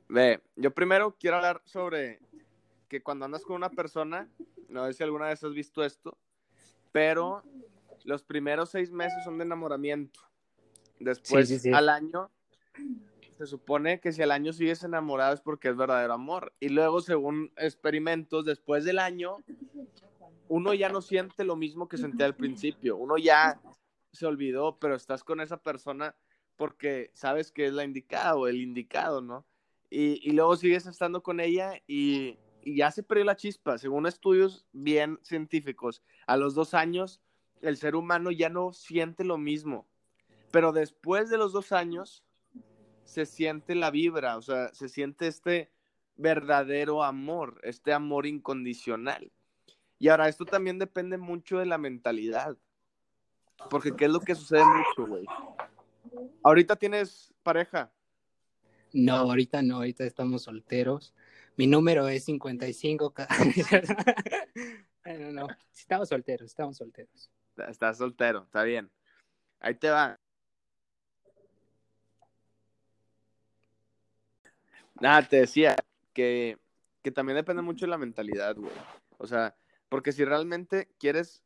[0.08, 2.20] ve, yo primero quiero hablar sobre
[2.88, 4.28] que cuando andas con una persona,
[4.68, 6.18] no sé si alguna vez has visto esto,
[6.92, 7.42] pero
[8.04, 10.20] los primeros seis meses son de enamoramiento.
[10.98, 11.72] Después, Sí, sí, sí.
[11.72, 12.30] al año,
[13.38, 16.52] se supone que si al año sigues enamorado es porque es verdadero amor.
[16.58, 19.36] Y luego, según experimentos, después del año,
[20.48, 22.96] uno ya no siente lo mismo que sentía al principio.
[22.96, 23.60] Uno ya
[24.12, 26.16] se olvidó, pero estás con esa persona
[26.56, 29.46] porque sabes que es la indicada o el indicado, ¿no?
[29.88, 33.78] Y, y luego sigues estando con ella y, y ya se perdió la chispa.
[33.78, 37.20] Según estudios bien científicos, a los dos años
[37.62, 39.86] el ser humano ya no siente lo mismo.
[40.50, 42.24] Pero después de los dos años
[43.08, 45.72] se siente la vibra, o sea, se siente este
[46.16, 49.32] verdadero amor, este amor incondicional.
[49.98, 52.58] Y ahora, esto también depende mucho de la mentalidad.
[53.70, 55.24] Porque ¿qué es lo que sucede mucho, güey?
[56.42, 57.90] Ahorita tienes pareja.
[58.92, 61.14] No, ahorita no, ahorita estamos solteros.
[61.56, 63.14] Mi número es 55.
[63.14, 63.26] ca-
[65.06, 67.30] no, no, estamos solteros, estamos solteros.
[67.56, 68.90] Estás soltero, está bien.
[69.60, 70.20] Ahí te va.
[75.00, 75.76] Nada, te decía
[76.12, 76.58] que,
[77.02, 78.72] que también depende mucho de la mentalidad, güey.
[79.18, 79.56] O sea,
[79.88, 81.42] porque si realmente quieres,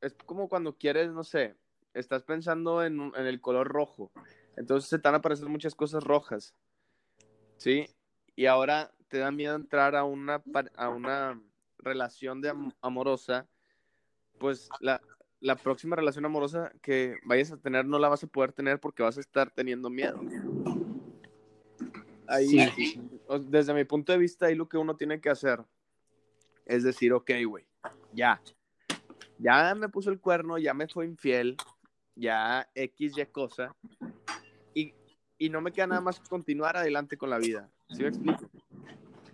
[0.00, 1.56] es como cuando quieres, no sé,
[1.94, 4.12] estás pensando en, en el color rojo,
[4.56, 6.54] entonces se te van a aparecer muchas cosas rojas,
[7.56, 7.86] ¿sí?
[8.36, 10.42] Y ahora te da miedo entrar a una,
[10.76, 11.40] a una
[11.78, 13.48] relación de am- amorosa,
[14.38, 15.00] pues la,
[15.40, 19.02] la próxima relación amorosa que vayas a tener no la vas a poder tener porque
[19.02, 20.20] vas a estar teniendo miedo.
[22.28, 23.00] Ahí, Sí.
[23.26, 25.64] o- desde mi punto de vista, ahí lo que uno tiene que hacer
[26.66, 27.64] es decir, ok, güey,
[28.12, 28.40] ya,
[29.38, 31.56] ya me puso el cuerno, ya me fue infiel,
[32.14, 33.74] ya X, Y cosa,
[34.74, 34.94] y,
[35.38, 37.70] y no me queda nada más que continuar adelante con la vida.
[37.88, 38.50] ¿Sí me explico?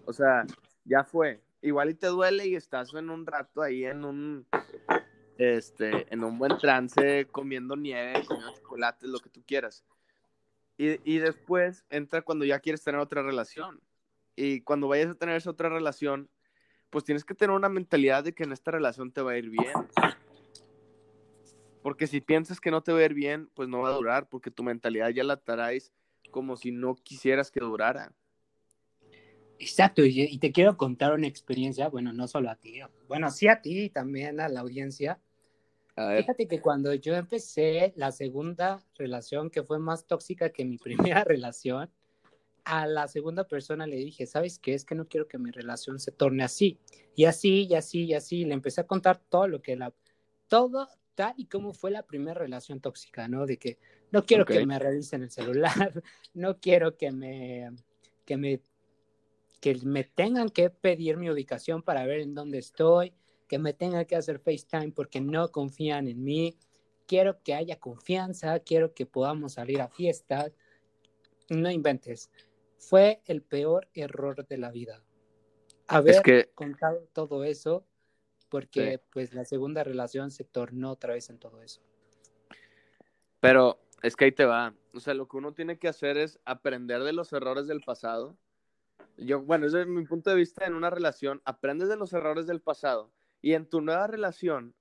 [0.04, 0.46] O sea,
[0.84, 1.42] ya fue.
[1.60, 4.46] Igual y te duele y estás en un rato ahí en un,
[5.38, 9.82] este, en un buen trance, comiendo nieve, comiendo chocolates, lo que tú quieras.
[10.76, 13.80] Y, y después entra cuando ya quieres tener otra relación.
[14.36, 16.28] Y cuando vayas a tener esa otra relación,
[16.90, 19.50] pues tienes que tener una mentalidad de que en esta relación te va a ir
[19.50, 19.72] bien.
[21.82, 24.28] Porque si piensas que no te va a ir bien, pues no va a durar,
[24.28, 25.92] porque tu mentalidad ya la traes
[26.30, 28.12] como si no quisieras que durara.
[29.58, 33.60] Exacto, y, te quiero contar una experiencia, bueno, no solo a ti, bueno, sí a
[33.60, 35.20] ti y también a la audiencia.
[35.96, 40.64] A ver, Fíjate que cuando yo empecé la segunda relación, que fue más tóxica que
[40.64, 40.78] mi
[41.18, 41.90] primera relación,
[42.64, 44.74] a la segunda persona le dije, ¿sabes qué?
[44.74, 46.78] Es que no quiero que mi relación se torne así.
[47.14, 48.44] Y así, y así, y así.
[48.44, 49.92] Le empecé a contar todo lo que la...
[50.48, 53.46] Todo tal y como fue la primera relación tóxica, ¿no?
[53.46, 53.78] De que
[54.10, 54.52] no quiero Ok.
[54.52, 56.02] que me revisen el celular,
[56.34, 57.70] no quiero que me...
[58.24, 58.60] que me
[59.60, 63.14] que me tengan que pedir mi ubicación para ver en dónde estoy,
[63.54, 66.58] que me tengan que hacer FaceTime porque no confían en mí.
[67.06, 70.50] Quiero que haya confianza, quiero que podamos salir a fiestas.
[71.50, 72.32] No inventes.
[72.78, 75.04] Fue el peor error de la vida.
[75.86, 77.86] Haber es que, contado todo eso
[78.48, 79.04] porque Sí.
[79.12, 81.80] pues la segunda relación se tornó otra vez en todo eso.
[83.38, 84.74] pero es que ahí te va.
[84.94, 88.36] O sea, lo que uno tiene que hacer es aprender de los errores del pasado.
[89.16, 92.60] Yo, bueno, desde mi punto de vista, en una relación, aprendes de los errores del
[92.60, 93.12] pasado
[93.44, 94.74] y en tu nueva relación,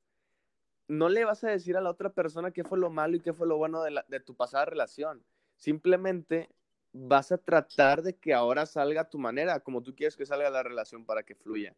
[0.88, 3.34] no le vas a decir a la otra persona qué fue lo malo y qué
[3.34, 5.21] fue lo bueno de, tu pasada relación.
[5.58, 6.47] Simplemente
[6.93, 10.49] vas a tratar de que ahora salga a tu manera, como tú quieres que salga
[10.49, 11.76] la relación para que fluya.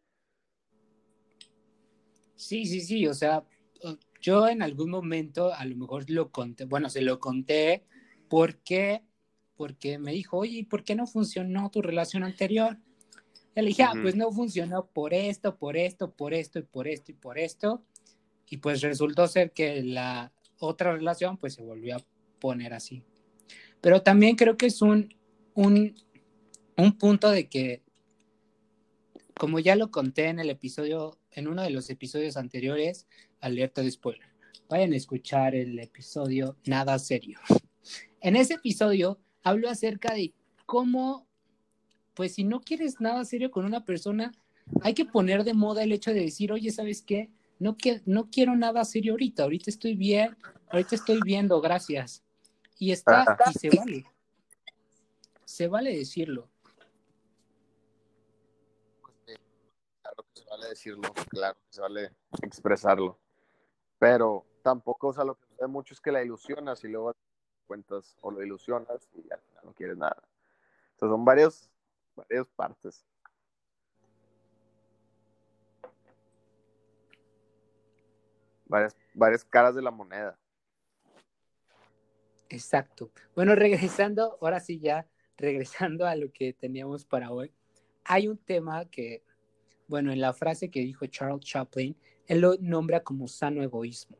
[2.36, 3.42] Sí, sí, sí, o sea,
[4.20, 7.84] yo en algún momento a lo mejor lo conté, bueno, se lo conté
[8.28, 9.02] porque,
[9.56, 12.78] porque me dijo, oye, ¿y ¿por qué no funcionó tu relación anterior?
[13.62, 17.10] Le dije, ah, pues no funcionó por esto, por esto, por esto y por esto
[17.10, 17.82] y por esto.
[18.48, 22.04] Y pues resultó ser que la otra relación pues se volvió a
[22.38, 23.02] poner así.
[23.80, 25.14] Pero también creo que es un,
[25.54, 25.94] un,
[26.76, 27.82] un punto de que,
[29.38, 33.06] como ya lo conté en el episodio, en uno de los episodios anteriores,
[33.40, 34.28] alerta de spoiler.
[34.68, 37.38] Vayan a escuchar el episodio Nada Serio.
[38.20, 41.25] En ese episodio hablo acerca de cómo,
[42.16, 44.32] pues si no quieres nada serio con una persona,
[44.80, 47.30] hay que poner de moda el hecho de decir, oye, ¿sabes qué?
[47.58, 50.34] No, que, no quiero nada serio ahorita, ahorita estoy bien,
[50.70, 52.24] ahorita estoy viendo, gracias.
[52.78, 53.36] Y está, Ajá.
[53.50, 54.04] y se vale.
[55.44, 56.48] Se vale decirlo.
[59.24, 62.10] Claro que se vale decirlo, claro que se vale
[62.42, 63.18] expresarlo.
[63.98, 67.14] Pero tampoco, o sea, lo que sucede mucho es que la ilusionas y luego
[67.66, 70.22] cuentas o lo ilusionas y al final no quieres nada.
[70.92, 71.70] Entonces son varios,
[72.16, 73.04] varias partes.
[78.68, 80.38] varias, varias caras de la moneda.
[82.48, 83.10] Exacto.
[83.34, 87.52] Bueno, regresando, ahora sí ya, regresando a lo que teníamos para hoy,
[88.04, 89.22] hay un tema que,
[89.88, 94.16] bueno, en la frase que dijo Charles Chaplin, él lo nombra como sano egoísmo.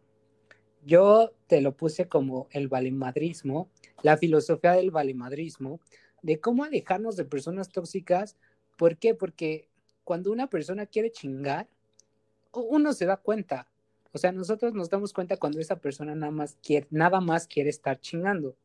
[0.84, 3.70] Yo te lo puse como el valemadrismo,
[4.02, 5.80] la filosofía del valemadrismo,
[6.22, 8.36] de cómo alejarnos de personas tóxicas.
[8.76, 9.14] ¿Por qué?
[9.14, 9.68] Porque
[10.04, 11.68] cuando una persona quiere chingar,
[12.52, 13.68] uno se da cuenta.
[14.12, 17.70] O sea, nosotros nos damos cuenta cuando esa persona nada más quiere, nada más quiere
[17.70, 18.56] estar chingando.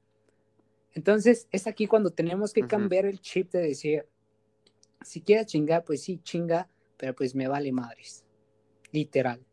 [0.94, 4.08] Entonces, es aquí cuando tenemos que cambiar el chip de decir,
[5.02, 8.24] si quiere chingar, pues sí, chinga, pero pues me vale madres.
[8.92, 9.44] Literal.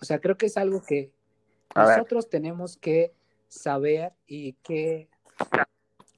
[0.00, 1.12] O sea, creo que es algo que
[1.74, 3.14] nosotros tenemos que
[3.48, 5.08] saber y que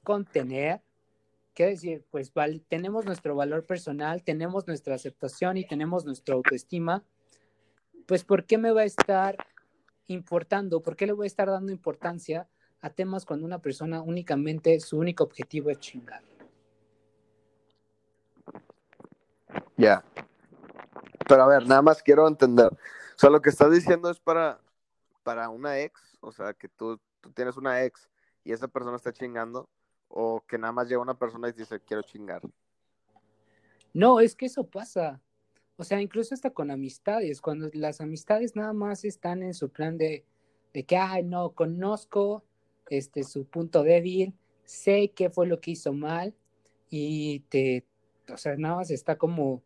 [0.07, 0.81] contener.
[1.53, 2.31] Quiere decir, pues
[2.69, 7.03] tenemos nuestro valor personal, tenemos nuestra aceptación y tenemos nuestra autoestima.
[8.05, 9.35] Pues, ¿por qué me va a estar
[10.05, 10.81] importando?
[10.81, 12.47] ¿Por qué le voy a estar dando importancia
[12.79, 16.21] a temas cuando una persona únicamente su único objetivo es chingar?
[19.75, 20.05] Ya.
[21.27, 22.67] Pero a ver, nada más quiero entender.
[22.71, 24.61] O sea, lo que estás diciendo es para,
[25.23, 28.07] para una ex, o sea, que tú, tú tienes una ex
[28.45, 29.67] y esa persona está chingando,
[30.09, 32.41] o que nada más llega una persona y dice, quiero chingar.
[33.93, 35.21] No, es que eso pasa.
[35.75, 39.97] O sea, incluso hasta con amistades, cuando las amistades nada más están en su plan
[39.97, 40.25] de,
[40.73, 42.43] de que, ay, no, conozco
[42.89, 44.33] este, su punto débil,
[44.65, 46.33] sé qué fue lo que hizo mal
[46.89, 47.85] y te,
[48.31, 49.61] o sea, nada más está como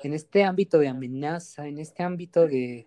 [0.00, 2.86] en este ámbito de amenaza, en este ámbito de,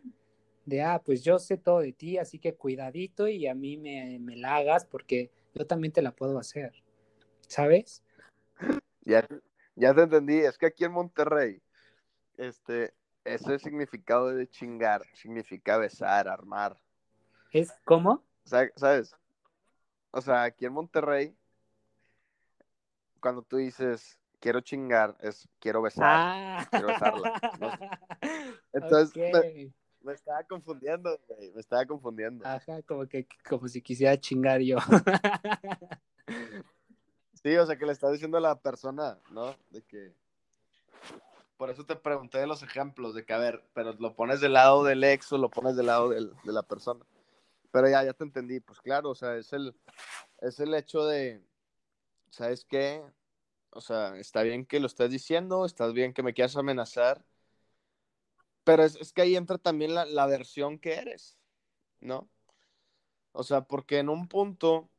[0.65, 4.19] de, ah, pues yo sé todo de ti, así que cuidadito y a mí me,
[4.19, 6.73] me la hagas porque yo también te la puedo hacer,
[7.47, 8.03] ¿sabes?
[9.01, 9.27] Ya,
[9.75, 11.61] ya te entendí, es que aquí en Monterrey,
[12.37, 16.77] este, ese significado de chingar significa besar, armar.
[17.51, 18.23] ¿Es cómo?
[18.45, 19.15] ¿Sabes?
[20.11, 21.35] O sea, aquí en Monterrey,
[23.19, 26.67] cuando tú dices, quiero chingar, es quiero besar, ah.
[26.69, 27.33] quiero besarla.
[28.73, 31.17] Entonces, me, estaba confundiendo,
[31.53, 32.45] me estaba confundiendo.
[32.45, 34.77] Ajá, como que como si quisiera chingar yo.
[37.43, 39.55] sí, o sea, que le estás diciendo a la persona, ¿no?
[39.69, 40.13] De que
[41.57, 44.53] por eso te pregunté de los ejemplos, de que, a ver, pero lo pones del
[44.53, 47.05] lado del ex o lo pones del lado de la persona.
[47.71, 49.75] Pero ya, ya te entendí, pues claro, o sea, es el,
[50.41, 51.41] es el hecho de,
[52.29, 53.03] ¿sabes qué?
[53.71, 57.23] O sea, está bien que lo estés diciendo, está bien que me quieras amenazar,
[58.63, 61.37] pero es, que ahí entra también la, la, versión que eres,
[61.99, 62.29] ¿no?
[63.31, 64.89] O sea, porque en un punto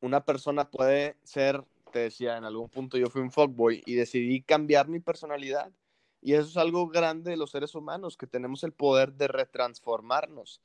[0.00, 4.42] una persona puede ser, te decía, en algún punto yo fui un fuckboy y decidí
[4.42, 5.72] cambiar mi personalidad.
[6.20, 10.60] Y eso es algo grande de los seres humanos, que tenemos el poder de retransformarnos,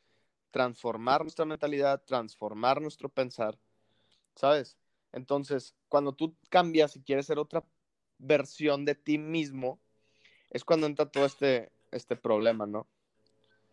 [0.50, 3.60] transformar nuestra mentalidad, transformar nuestro pensar,
[4.36, 4.78] ¿sabes?
[5.12, 7.64] Entonces, cuando tú cambias y quieres ser otra
[8.18, 9.80] versión de ti mismo,
[10.50, 12.88] es cuando entra todo este, este problema, ¿no?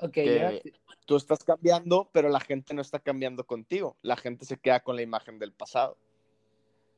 [0.01, 0.73] Ok, que
[1.07, 3.97] tú estás cambiando, pero la gente no está cambiando contigo.
[4.03, 5.99] La gente se queda con la imagen del pasado.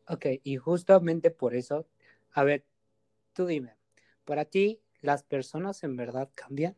[0.08, 1.86] Ok, y justamente por eso,
[2.32, 2.64] a ver,
[3.32, 3.76] tú dime,
[4.24, 6.76] ¿para ti las personas en verdad cambian?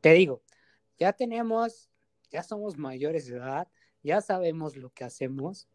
[0.00, 0.42] Te digo,
[0.98, 1.90] ya tenemos,
[2.30, 3.68] ya somos mayores de edad,
[4.02, 5.68] ya sabemos lo que hacemos,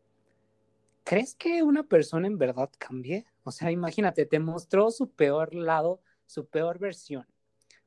[1.04, 3.26] ¿crees que una persona en verdad cambie?
[3.44, 7.26] O sea, imagínate, te mostró su peor lado, su peor versión.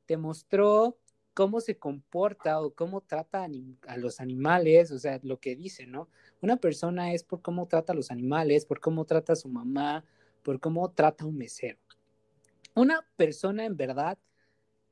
[0.05, 0.97] Te mostró
[1.33, 3.47] cómo se comporta o cómo trata
[3.87, 6.09] a los animales, o sea, lo que dice, ¿no?
[6.41, 10.05] Una persona es por cómo trata a los animales, por cómo trata a su mamá,
[10.43, 11.79] por cómo trata a un mesero.
[12.75, 14.17] Una persona en verdad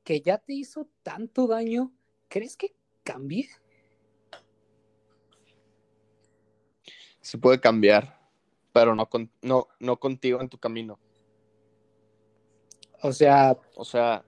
[0.04, 1.92] que ya te hizo tanto daño,
[2.28, 2.74] ¿crees que
[3.04, 3.48] cambie?
[7.20, 8.18] Se puede cambiar
[8.78, 9.08] pero no,
[9.42, 11.00] no, no contigo en tu camino.
[13.02, 13.56] O sea.
[13.74, 14.24] O sea,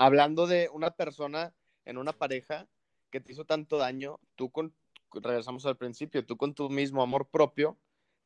[0.00, 1.52] hablando de una persona
[1.84, 2.66] en una pareja
[3.10, 4.74] que te hizo tanto daño, tú con,
[5.12, 7.76] regresamos al principio, tú con tu mismo amor propio,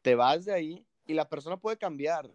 [0.00, 2.30] te vas de ahí y la persona puede cambiar,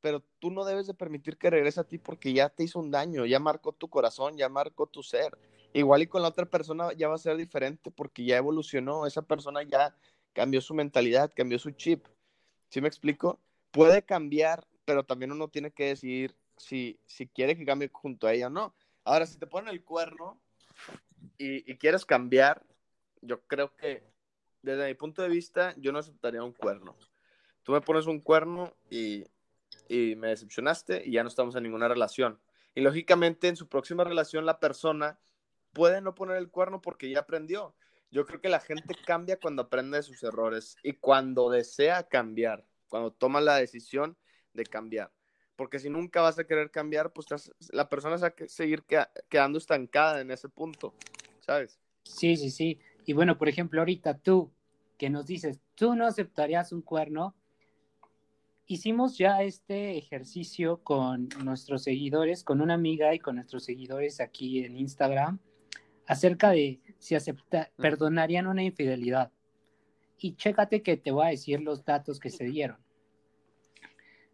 [0.00, 2.92] pero tú no debes de permitir que regrese a ti porque ya te hizo un
[2.92, 5.36] daño, ya marcó tu corazón, ya marcó tu ser.
[5.72, 9.22] Igual y con la otra persona ya va a ser diferente porque ya evolucionó, esa
[9.22, 9.96] persona ya
[10.34, 12.06] cambió su mentalidad, cambió su chip.
[12.68, 13.40] ¿Sí me explico?
[13.72, 18.32] Puede cambiar, pero también uno tiene que decidir si, si quiere que cambie junto a
[18.32, 18.72] ella o no.
[19.02, 20.40] Ahora, si te ponen el cuerno
[21.36, 22.64] y, quieres cambiar,
[23.20, 24.04] yo creo que
[24.62, 26.96] desde mi punto de vista, yo no aceptaría un cuerno.
[27.64, 29.24] Tú me pones un cuerno y,
[29.88, 32.38] y me decepcionaste y ya no estamos en ninguna relación.
[32.76, 35.18] Y lógicamente en su próxima relación la persona
[35.72, 37.74] puede no poner el cuerno porque ya aprendió.
[38.12, 42.64] Yo creo que la gente cambia cuando aprende de sus errores y cuando desea cambiar,
[42.88, 44.16] cuando toma la decisión
[44.52, 45.10] de cambiar.
[45.62, 47.28] Porque si nunca vas a querer cambiar, pues
[47.70, 48.82] la persona se va a seguir
[49.28, 50.92] quedando estancada en ese punto,
[51.38, 51.78] ¿sabes?
[52.02, 52.80] Sí, sí, sí.
[53.06, 54.50] Y bueno, por ejemplo, ahorita tú,
[54.98, 57.36] que nos dices, tú no aceptarías un cuerno,
[58.66, 64.64] hicimos ya este ejercicio con nuestros seguidores, con una amiga y con nuestros seguidores aquí
[64.64, 65.38] en Instagram,
[66.08, 69.30] acerca de si acepta, perdonarían una infidelidad.
[70.18, 72.78] Y chécate que te voy a decir los datos que se dieron.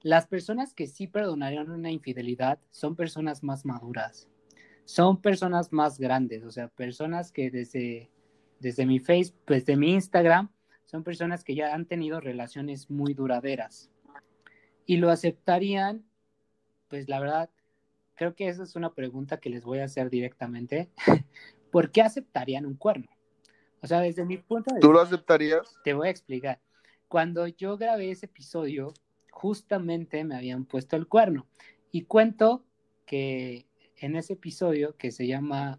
[0.02, 4.28] Las personas que sí perdonarían una infidelidad son personas más maduras,
[4.84, 8.10] son personas más grandes, o sea, personas que desde,
[8.60, 10.50] desde mi Facebook, desde mi Instagram,
[10.86, 13.90] son personas que ya han tenido relaciones muy duraderas
[14.88, 16.02] y lo aceptarían,
[16.88, 17.50] pues la verdad,
[18.14, 20.90] creo que esa es una pregunta que les voy a hacer directamente.
[21.70, 23.06] ¿Por qué aceptarían un cuerno?
[23.82, 24.88] O sea, desde mi punto de vista...
[24.88, 25.76] ¿Tú lo aceptarías?
[25.84, 26.58] Te voy a explicar.
[27.06, 28.94] Cuando yo grabé ese episodio,
[29.38, 31.46] justamente me habían puesto el cuerno.
[31.92, 32.64] Y cuento
[33.06, 35.78] que en ese episodio que se llama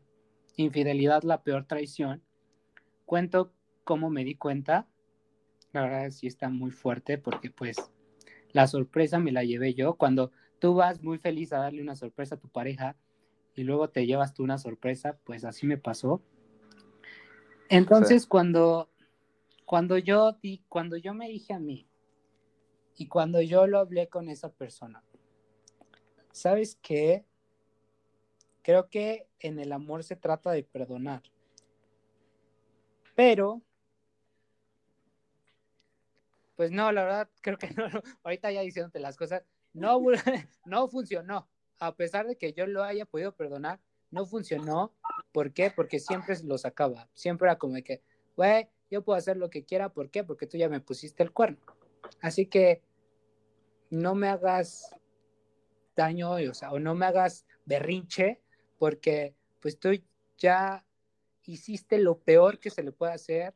[0.55, 2.23] Infidelidad, la peor traición,
[3.05, 3.51] cuento
[3.83, 4.87] cómo me di cuenta.
[5.73, 7.75] La verdad sí está muy fuerte porque pues
[8.53, 9.95] la sorpresa me la llevé yo.
[9.95, 12.95] Cuando tú vas muy feliz a darle una sorpresa a tu pareja
[13.55, 16.21] y luego te llevas tú una sorpresa, pues así me pasó.
[17.67, 18.89] Entonces, cuando,
[19.65, 21.88] cuando, yo di, cuando yo me dije a mí
[22.99, 25.01] y cuando yo lo hablé con esa persona,
[26.33, 27.25] ¿sabes qué?
[28.61, 31.23] Creo que en el amor se trata de perdonar.
[33.15, 33.61] Pero
[36.57, 37.85] pues no, la verdad, creo que no,
[38.21, 40.01] ahorita ya diciéndote las cosas, no,
[40.65, 41.47] no funcionó.
[41.79, 43.79] A pesar de que yo lo haya podido perdonar,
[44.11, 44.93] no funcionó.
[45.31, 45.71] ¿Por qué?
[45.71, 47.07] Porque siempre lo sacaba.
[47.13, 48.03] Siempre era como que,
[48.35, 49.93] güey, yo puedo hacer lo que quiera.
[49.93, 50.25] ¿Por qué?
[50.25, 51.59] Porque tú ya me pusiste el cuerno.
[52.21, 52.81] Así que
[53.89, 54.95] no me hagas
[55.95, 58.41] daño, o sea, o no me hagas berrinche,
[58.77, 59.89] porque pues tú
[60.37, 60.85] ya
[61.43, 63.55] hiciste lo peor que se le puede hacer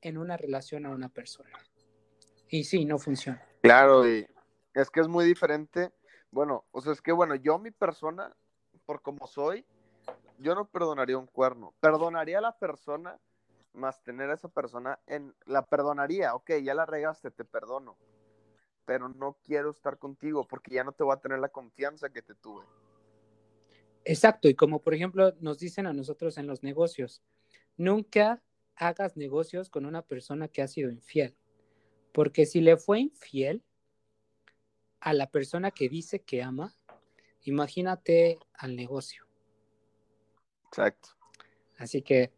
[0.00, 1.58] en una relación a una persona.
[2.48, 3.44] Y sí, no funciona.
[3.62, 4.26] Claro, y
[4.74, 5.92] es que es muy diferente.
[6.30, 8.34] Bueno, o sea, es que bueno, yo mi persona,
[8.86, 9.66] por como soy,
[10.38, 11.74] yo no perdonaría un cuerno.
[11.80, 13.18] Perdonaría a la persona,
[13.72, 17.96] más tener a esa persona en la perdonaría, ok, ya la regaste, te perdono.
[18.88, 22.22] Pero no quiero estar contigo porque ya no te voy a tener la confianza que
[22.22, 22.64] te tuve.
[24.02, 27.22] Exacto, y como por ejemplo nos dicen a nosotros en los negocios,
[27.76, 28.42] nunca
[28.76, 31.36] hagas negocios con una persona que ha sido infiel.
[32.12, 33.62] Porque si le fue infiel
[35.00, 36.74] a la persona que dice que ama,
[37.42, 39.26] imagínate al negocio.
[40.68, 41.10] Exacto.
[41.76, 42.32] Así que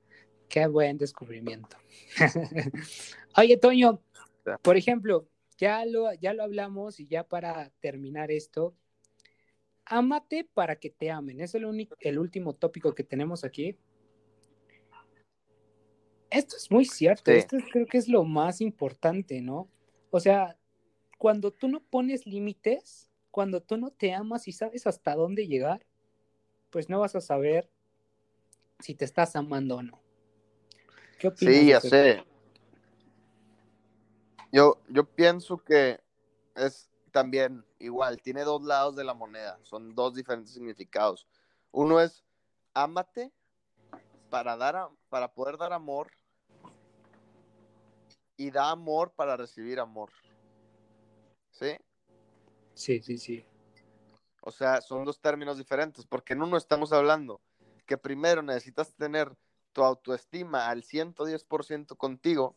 [0.49, 1.77] qué buen descubrimiento.
[3.37, 4.03] Oye, Toño,
[4.63, 5.29] por ejemplo,
[5.61, 8.75] ya lo, ya lo hablamos y ya para terminar esto,
[9.85, 11.41] ámate para que te amen.
[11.43, 13.77] Es el, único, el último tópico que tenemos aquí.
[16.31, 19.69] Esto es muy cierto, esto creo que es lo más importante, ¿no?
[20.11, 20.57] O sea,
[21.19, 25.85] cuando tú no pones límites, cuando tú no te amas y sabes hasta dónde llegar,
[26.71, 27.69] pues no vas a saber
[28.79, 30.01] si te estás amando o no.
[31.19, 31.55] ¿Qué opinas?
[31.55, 32.30] Sí, ya sé.
[34.53, 36.01] Yo, yo pienso que
[36.57, 41.27] es también igual, tiene dos lados de la moneda, son dos diferentes significados.
[41.73, 42.25] Uno es
[42.75, 43.33] ámate
[44.29, 46.11] para dar para poder dar amor
[48.37, 50.11] y da amor para recibir amor.
[51.51, 51.77] ¿Sí?
[52.75, 53.45] Sí, sí, sí.
[54.43, 57.41] O sea, son dos términos diferentes, porque en uno estamos hablando
[57.87, 59.37] que primero necesitas tener
[59.73, 62.57] tu autoestima al 110% contigo,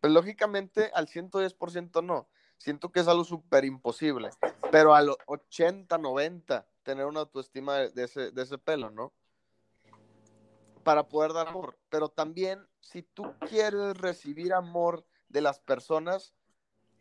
[0.00, 2.28] pues lógicamente al 110% no.
[2.56, 4.30] Siento que es algo súper imposible,
[4.72, 9.12] pero al 80, 90 tener una autoestima de ese, de ese pelo, ¿no?
[10.88, 11.76] para poder dar amor.
[11.90, 16.32] Pero también, si tú quieres recibir amor de las personas,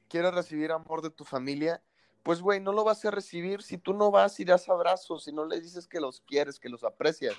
[0.10, 1.82] quieres recibir amor de tu familia,
[2.22, 5.32] pues, güey, no lo vas a recibir si tú no vas y das abrazos, si
[5.32, 7.36] no les dices que los quieres, que los aprecias.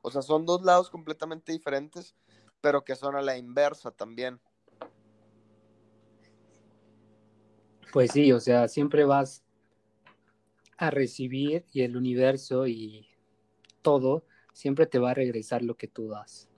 [0.00, 2.14] O sea, son dos lados completamente diferentes,
[2.62, 4.40] pero que son a la inversa también.
[7.92, 9.42] Pues sí, o sea, siempre vas
[10.76, 13.08] a recibir y el universo y
[13.82, 16.48] todo siempre te va a regresar lo que tú das.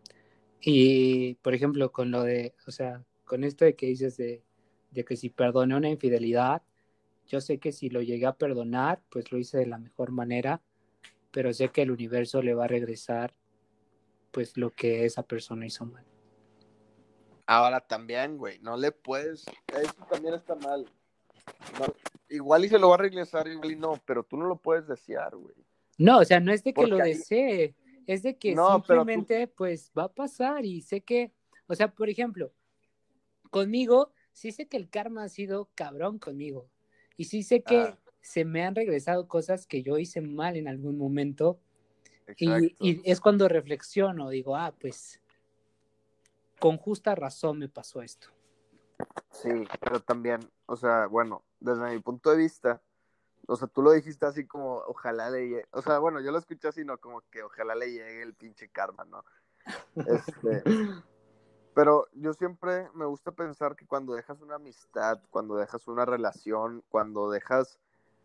[0.60, 4.44] Y, por ejemplo, con lo de, o sea, con esto de que dices de,
[5.04, 6.62] que si perdoné una infidelidad,
[7.26, 10.60] yo sé que si lo llegué a perdonar, pues lo hice de la mejor manera,
[11.30, 13.34] pero sé que el universo le va a regresar
[14.30, 16.04] pues lo que esa persona hizo mal.
[17.46, 20.86] Ahora también, güey, no le puedes, eso también está mal.
[21.78, 21.86] No,
[22.28, 24.86] igual y se lo va a regresar, igual y no, pero tú no lo puedes
[24.86, 25.54] desear, güey.
[25.98, 27.74] No, o sea, no es de que Porque lo ahí- desee,
[28.06, 31.32] es de que No, pero tú- simplemente pues va a pasar y sé que,
[31.66, 32.52] o sea, por ejemplo,
[33.50, 36.68] conmigo, sí sé que el karma ha sido cabrón conmigo
[37.16, 37.98] y sí sé que Ah.
[38.20, 41.58] se me han regresado cosas que yo hice mal en algún momento
[42.38, 45.20] y, y es cuando reflexiono, digo, ah, pues
[46.58, 48.28] con justa razón me pasó esto.
[49.30, 49.48] Sí,
[49.80, 50.40] pero también,
[50.72, 52.80] o sea, bueno, desde mi punto de vista,
[53.46, 56.38] o sea, tú lo dijiste así como, ojalá le llegue, o sea, bueno, yo lo
[56.38, 59.22] escuché así, no, como que ojalá le llegue el pinche karma, ¿no?
[59.96, 60.62] Este,
[61.74, 66.82] pero yo siempre me gusta pensar que cuando dejas una amistad, cuando dejas una relación,
[66.88, 67.78] cuando dejas,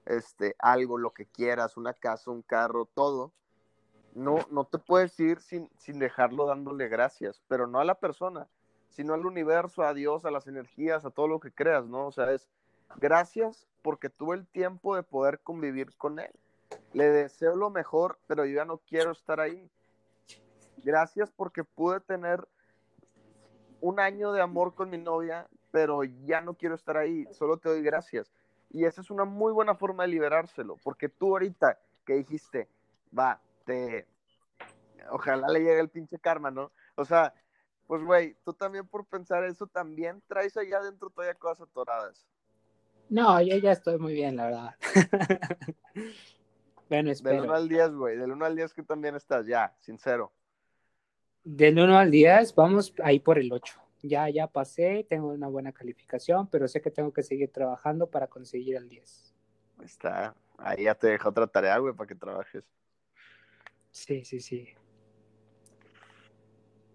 [0.06, 3.34] este, algo, lo que quieras, una casa, un carro, todo,
[4.14, 8.48] no, no te puedes ir sin, sin dejarlo dándole gracias, pero no a la persona,
[8.90, 12.08] sino al universo, a Dios, a las energías, a todo lo que creas, ¿no?
[12.08, 12.48] O sea, es
[12.98, 16.32] gracias porque tuve el tiempo de poder convivir con Él.
[16.94, 19.70] Le deseo lo mejor, pero ya no quiero estar ahí.
[20.78, 22.48] Gracias porque pude tener
[23.82, 27.70] un año de amor con mi novia, pero ya no quiero estar ahí, solo te
[27.70, 28.32] doy gracias.
[28.70, 32.70] Y esa es una muy buena forma de liberárselo, porque tú ahorita que dijiste,
[33.18, 34.08] va, te...
[35.12, 36.72] Ojalá le llegue el pinche karma, ¿no?
[36.96, 37.34] O sea,
[37.88, 42.28] pues güey, tú también por pensar eso también traes allá adentro todavía cosas atoradas.
[43.10, 44.76] No, yo ya estoy muy bien, la verdad.
[46.90, 47.54] bueno, Del 1 espero.
[47.54, 50.34] al 10, güey, del 1 al 10 que también estás, ya, sincero.
[51.44, 53.80] Del 1 al 10, vamos ahí por el 8.
[54.04, 58.28] Ya, ya pasé, tengo una buena calificación, pero sé que tengo que seguir trabajando para
[58.28, 59.34] conseguir el 10.
[59.80, 62.64] Ahí Está, ahí ya te deja otra tarea, güey, para que trabajes.
[63.92, 64.68] Sí, sí, sí.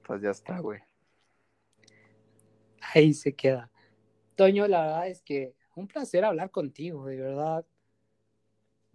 [0.04, 0.80] Pues ya está, güey.
[2.94, 3.70] Ahí se queda.
[4.34, 7.64] Toño, la verdad es que un placer hablar contigo, de verdad.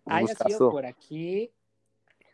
[0.03, 0.49] Un Haya gustazo.
[0.49, 1.51] sido por aquí.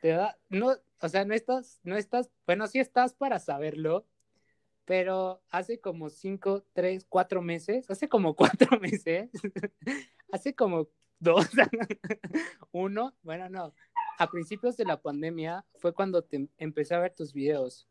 [0.01, 4.05] De verdad, no, o sea, no estás, no estás, bueno, sí estás para saberlo,
[4.85, 9.29] pero hace como cinco, tres, cuatro meses, hace como cuatro meses,
[10.31, 11.47] hace como dos,
[12.71, 13.73] uno, bueno, no,
[14.17, 17.87] a principios de la pandemia fue cuando te empecé a ver tus videos.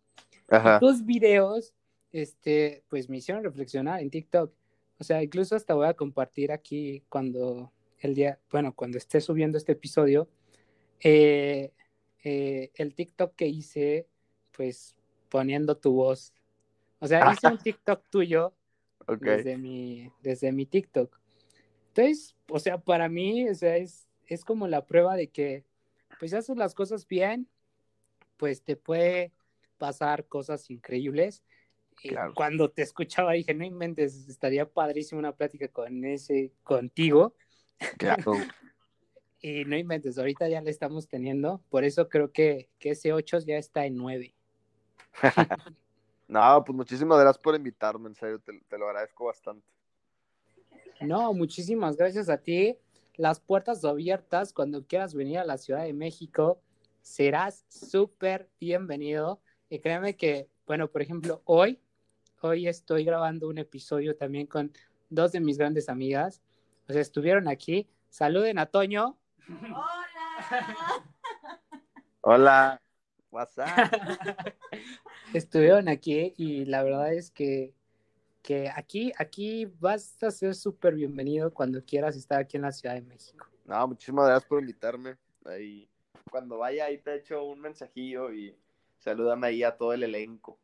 [0.53, 0.79] Ajá.
[0.79, 1.73] Tus videos,
[2.13, 4.53] este, pues me hicieron reflexionar en TikTok.
[4.99, 9.57] O sea, incluso hasta voy a compartir aquí cuando el día, bueno, cuando esté subiendo
[9.57, 10.29] este episodio,
[11.01, 11.73] eh,
[12.23, 14.07] eh, el TikTok que hice,
[14.53, 14.95] pues
[15.31, 16.35] poniendo tu voz.
[16.99, 18.53] O sea, hice un TikTok tuyo
[19.09, 19.23] Ok.
[19.23, 21.19] desde mi, desde mi TikTok.
[21.89, 25.65] Entonces, o sea, para mí, o sea, es, es como la prueba de que,
[26.19, 27.49] pues, haces las cosas bien,
[28.37, 29.33] pues te puede
[29.83, 31.43] pasar cosas increíbles.
[32.05, 32.35] Y Claro.
[32.35, 37.35] cuando te escuchaba dije, no inventes, estaría padrísimo una plática con ese, contigo.
[37.99, 38.35] Claro.
[39.41, 41.61] Y no inventes, ahorita ya la estamos teniendo.
[41.69, 44.33] Por eso creo que, que ese 8 ya está en 9.
[46.29, 49.67] No, pues muchísimas gracias por invitarme, en serio, te, te lo agradezco bastante.
[51.03, 52.79] No, muchísimas gracias a ti.
[53.17, 56.63] Las puertas abiertas cuando quieras venir a la Ciudad de México.
[57.03, 59.43] Serás súper bienvenido.
[59.73, 61.81] Y créeme que, bueno, por ejemplo, hoy,
[62.43, 64.71] hoy estoy grabando un episodio también con
[65.09, 66.43] dos de mis grandes amigas.
[66.91, 67.89] O sea, estuvieron aquí.
[68.11, 69.17] Saluden a Toño.
[69.49, 70.37] Hola.
[72.21, 72.83] Hola,
[73.31, 73.95] WhatsApp.
[75.33, 77.73] estuvieron aquí y la verdad es que,
[78.43, 82.95] que aquí, aquí vas a ser súper bienvenido cuando quieras estar aquí en la Ciudad
[82.97, 83.47] de México.
[83.65, 85.17] No, muchísimas gracias por invitarme.
[85.47, 85.89] Ahí,
[86.31, 88.55] cuando vaya ahí te echo un mensajillo y
[89.03, 90.59] salúdame ahí a todo el elenco.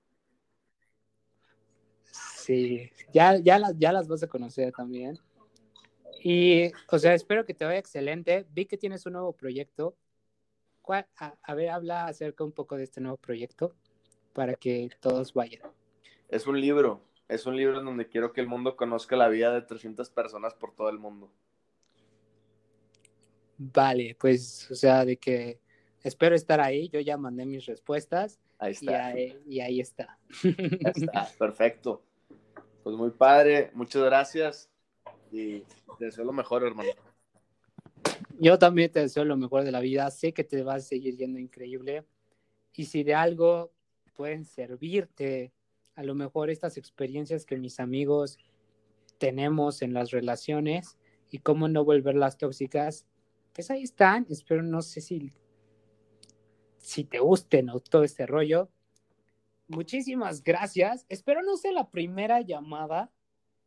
[2.11, 5.19] Sí, ya, ya, las, ya las vas a conocer también.
[6.23, 8.47] Y, o sea, espero que te vaya excelente.
[8.51, 9.97] Vi que tienes un nuevo proyecto.
[10.83, 13.75] ¿Cuál- A, a ver, habla acerca un poco de este nuevo proyecto
[14.33, 15.71] para que todos vayan.
[16.29, 19.53] Es un libro, es un libro en donde quiero que el mundo conozca la vida
[19.53, 21.31] de 300 personas por todo el mundo.
[23.59, 25.61] Vale, pues, o sea, de que
[26.09, 26.89] espero estar ahí.
[26.89, 29.07] Yo ya mandé mis respuestas Ahí y está.
[29.07, 30.19] ahí, y ahí está.
[30.43, 32.03] Ya está, perfecto.
[32.83, 34.71] Pues muy padre, muchas gracias
[35.31, 35.61] y
[35.99, 36.91] te deseo lo mejor, hermano.
[38.41, 40.11] Yo también te deseo lo mejor de la vida.
[40.11, 42.05] Sé que te vas a seguir yendo increíble.
[42.75, 43.73] Y si de algo
[44.15, 45.53] pueden servirte,
[45.95, 48.39] a lo mejor estas experiencias que mis amigos
[49.19, 50.97] tenemos en las relaciones
[51.31, 53.07] y cómo no volverlas tóxicas,
[53.53, 54.27] pues ahí están.
[54.31, 55.33] Espero, no sé si,
[56.79, 58.69] si te gusten o todo este rollo,
[59.69, 61.07] muchísimas gracias.
[61.09, 63.11] Espero no sea la primera llamada,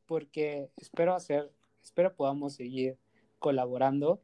[0.05, 1.51] porque espero hacer,
[1.81, 2.97] espero podamos seguir
[3.39, 4.21] colaborando,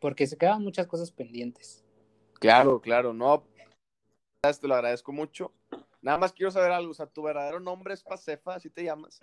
[0.00, 1.84] porque se quedan muchas cosas pendientes.
[2.34, 3.44] Claro, claro, no.
[4.42, 5.52] Te lo agradezco mucho.
[6.00, 9.20] Nada más quiero saber algo, o sea, tu verdadero nombre es Pacefa, así te llamas.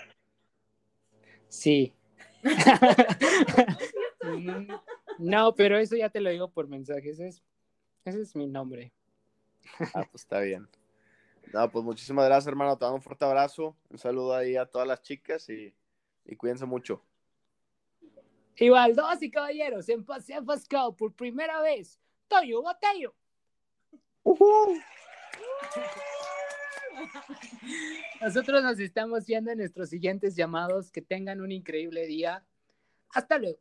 [1.50, 1.94] Sí.
[5.20, 7.44] no, pero eso ya te lo digo por mensaje, ese es,
[8.10, 8.91] ese es mi nombre.
[9.93, 10.68] Ah, pues está bien.
[11.53, 12.78] No, pues muchísimas gracias, hermano.
[12.78, 13.76] Te damos un fuerte abrazo.
[13.89, 15.74] Un saludo ahí a todas las chicas y,
[16.26, 17.03] y cuídense mucho.
[18.57, 21.97] Igual, dos y caballeros, en Paseo Pascal por primera vez,
[22.28, 23.16] Toyo Botello.
[28.22, 30.91] Nosotros nos estamos viendo en nuestros siguientes llamados.
[30.91, 32.45] Que tengan un increíble día.
[33.12, 33.60] Hasta luego.